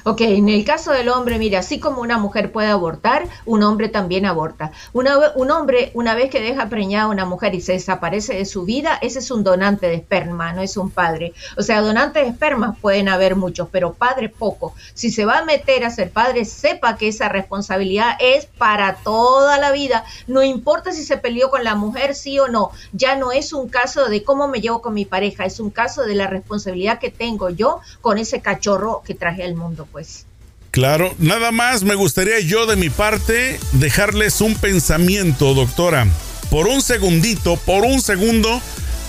Ok, 0.07 0.21
en 0.21 0.49
el 0.49 0.63
caso 0.63 0.91
del 0.91 1.09
hombre, 1.09 1.39
mire, 1.39 1.57
así 1.57 1.79
como 1.79 1.99
una 1.99 2.19
mujer 2.19 2.51
puede 2.51 2.67
abortar, 2.67 3.27
un 3.43 3.63
hombre 3.63 3.89
también 3.89 4.27
aborta. 4.27 4.71
un 4.93 5.07
hombre, 5.49 5.89
una 5.95 6.13
vez 6.13 6.29
que 6.29 6.41
deja 6.41 6.69
preñada 6.69 7.05
a 7.05 7.07
una 7.07 7.25
mujer 7.25 7.55
y 7.55 7.61
se 7.61 7.71
desaparece 7.71 8.35
de 8.35 8.45
su 8.45 8.65
vida, 8.65 8.99
ese 9.01 9.17
es 9.17 9.31
un 9.31 9.43
donante 9.43 9.87
de 9.87 9.95
esperma, 9.95 10.53
no 10.53 10.61
es 10.61 10.77
un 10.77 10.91
padre. 10.91 11.33
O 11.57 11.63
sea, 11.63 11.81
donantes 11.81 12.21
de 12.21 12.29
esperma 12.29 12.77
pueden 12.79 13.09
haber 13.09 13.35
muchos, 13.35 13.67
pero 13.71 13.93
padre 13.93 14.29
poco. 14.29 14.75
Si 14.93 15.09
se 15.09 15.25
va 15.25 15.39
a 15.39 15.43
meter 15.43 15.83
a 15.83 15.89
ser 15.89 16.11
padre, 16.11 16.45
sepa 16.45 16.97
que 16.97 17.07
esa 17.07 17.27
responsabilidad 17.27 18.15
es 18.19 18.45
para 18.45 18.97
toda 18.97 19.57
la 19.57 19.71
vida. 19.71 20.05
No 20.27 20.43
importa 20.43 20.91
si 20.91 21.03
se 21.03 21.17
peleó 21.17 21.49
con 21.49 21.63
la 21.63 21.73
mujer, 21.73 22.13
sí 22.13 22.37
o 22.37 22.47
no. 22.47 22.69
Ya 22.93 23.15
no 23.15 23.31
es 23.31 23.53
un 23.53 23.69
caso 23.69 24.07
de 24.07 24.23
cómo 24.23 24.47
me 24.47 24.61
llevo 24.61 24.83
con 24.83 24.93
mi 24.93 25.05
pareja, 25.05 25.45
es 25.45 25.59
un 25.59 25.71
caso 25.71 26.03
de 26.03 26.13
la 26.13 26.27
responsabilidad 26.27 26.99
que 26.99 27.09
tengo 27.09 27.49
yo 27.49 27.79
con 28.01 28.19
ese 28.19 28.39
cachorro 28.43 29.01
que 29.03 29.15
traje 29.15 29.43
al 29.43 29.55
mundo. 29.55 29.87
Pues. 29.95 30.25
Claro, 30.71 31.15
nada 31.19 31.53
más 31.53 31.83
me 31.83 31.95
gustaría 31.95 32.41
yo 32.41 32.65
de 32.65 32.75
mi 32.75 32.89
parte 32.89 33.57
dejarles 33.71 34.41
un 34.41 34.55
pensamiento, 34.55 35.53
doctora. 35.53 36.05
Por 36.49 36.67
un 36.67 36.81
segundito, 36.81 37.55
por 37.55 37.85
un 37.85 38.01
segundo, 38.01 38.61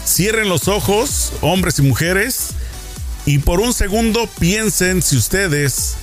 cierren 0.07 0.49
los 0.49 0.69
ojos, 0.69 1.33
hombres 1.41 1.81
y 1.81 1.83
mujeres, 1.83 2.51
y 3.25 3.39
por 3.39 3.59
un 3.59 3.73
segundo 3.73 4.29
piensen 4.39 5.03
si 5.03 5.17
ustedes 5.17 5.97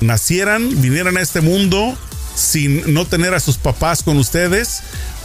nacieran, 0.00 0.80
vinieran 0.80 1.18
a 1.18 1.20
este 1.20 1.42
mundo 1.42 1.94
sin 2.34 2.94
no 2.94 3.04
tener 3.04 3.34
a 3.34 3.40
sus 3.40 3.58
papás 3.58 4.02
con 4.02 4.16
ustedes 4.16 4.80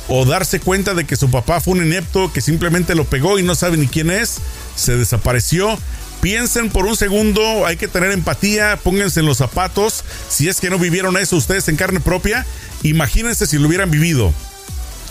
o 0.10 0.26
darse 0.26 0.60
cuenta 0.60 0.94
de 0.94 1.06
que 1.06 1.16
su 1.16 1.32
papá 1.32 1.62
fue 1.62 1.76
un 1.76 1.86
inepto 1.86 2.34
que 2.34 2.42
simplemente 2.42 2.96
lo 2.96 3.06
pegó 3.06 3.40
y 3.40 3.44
no 3.44 3.56
sabe 3.56 3.78
ni 3.78 3.88
quién 3.88 4.12
es, 4.12 4.40
se 4.76 4.98
desapareció 4.98 5.80
Piensen 6.28 6.70
por 6.70 6.86
un 6.86 6.98
segundo, 6.98 7.66
hay 7.66 7.78
que 7.78 7.88
tener 7.88 8.12
empatía, 8.12 8.78
pónganse 8.84 9.22
en 9.22 9.26
los 9.26 9.38
zapatos. 9.38 10.04
Si 10.28 10.50
es 10.50 10.60
que 10.60 10.70
no 10.70 10.78
vivieron 10.78 11.16
eso 11.16 11.38
ustedes 11.38 11.70
en 11.70 11.78
carne 11.78 12.02
propia, 12.02 12.46
imagínense 12.84 13.48
si 13.48 13.58
lo 13.58 13.70
hubieran 13.70 13.90
vivido. 13.90 14.34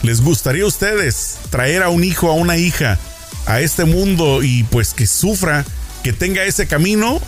¿Les 0.02 0.20
gustaría 0.20 0.64
a 0.64 0.66
ustedes 0.66 1.38
traer 1.48 1.83
a 1.83 1.88
un 1.88 2.05
hijo, 2.05 2.31
a 2.31 2.35
una 2.35 2.59
hija 2.59 2.98
a 3.46 3.62
este 3.62 3.87
mundo 3.87 4.42
y 4.42 4.64
pues 4.64 4.92
que 4.92 5.07
sufra, 5.07 5.64
que 6.05 6.12
tenga 6.12 6.44
ese 6.44 6.66
camino? 6.66 7.18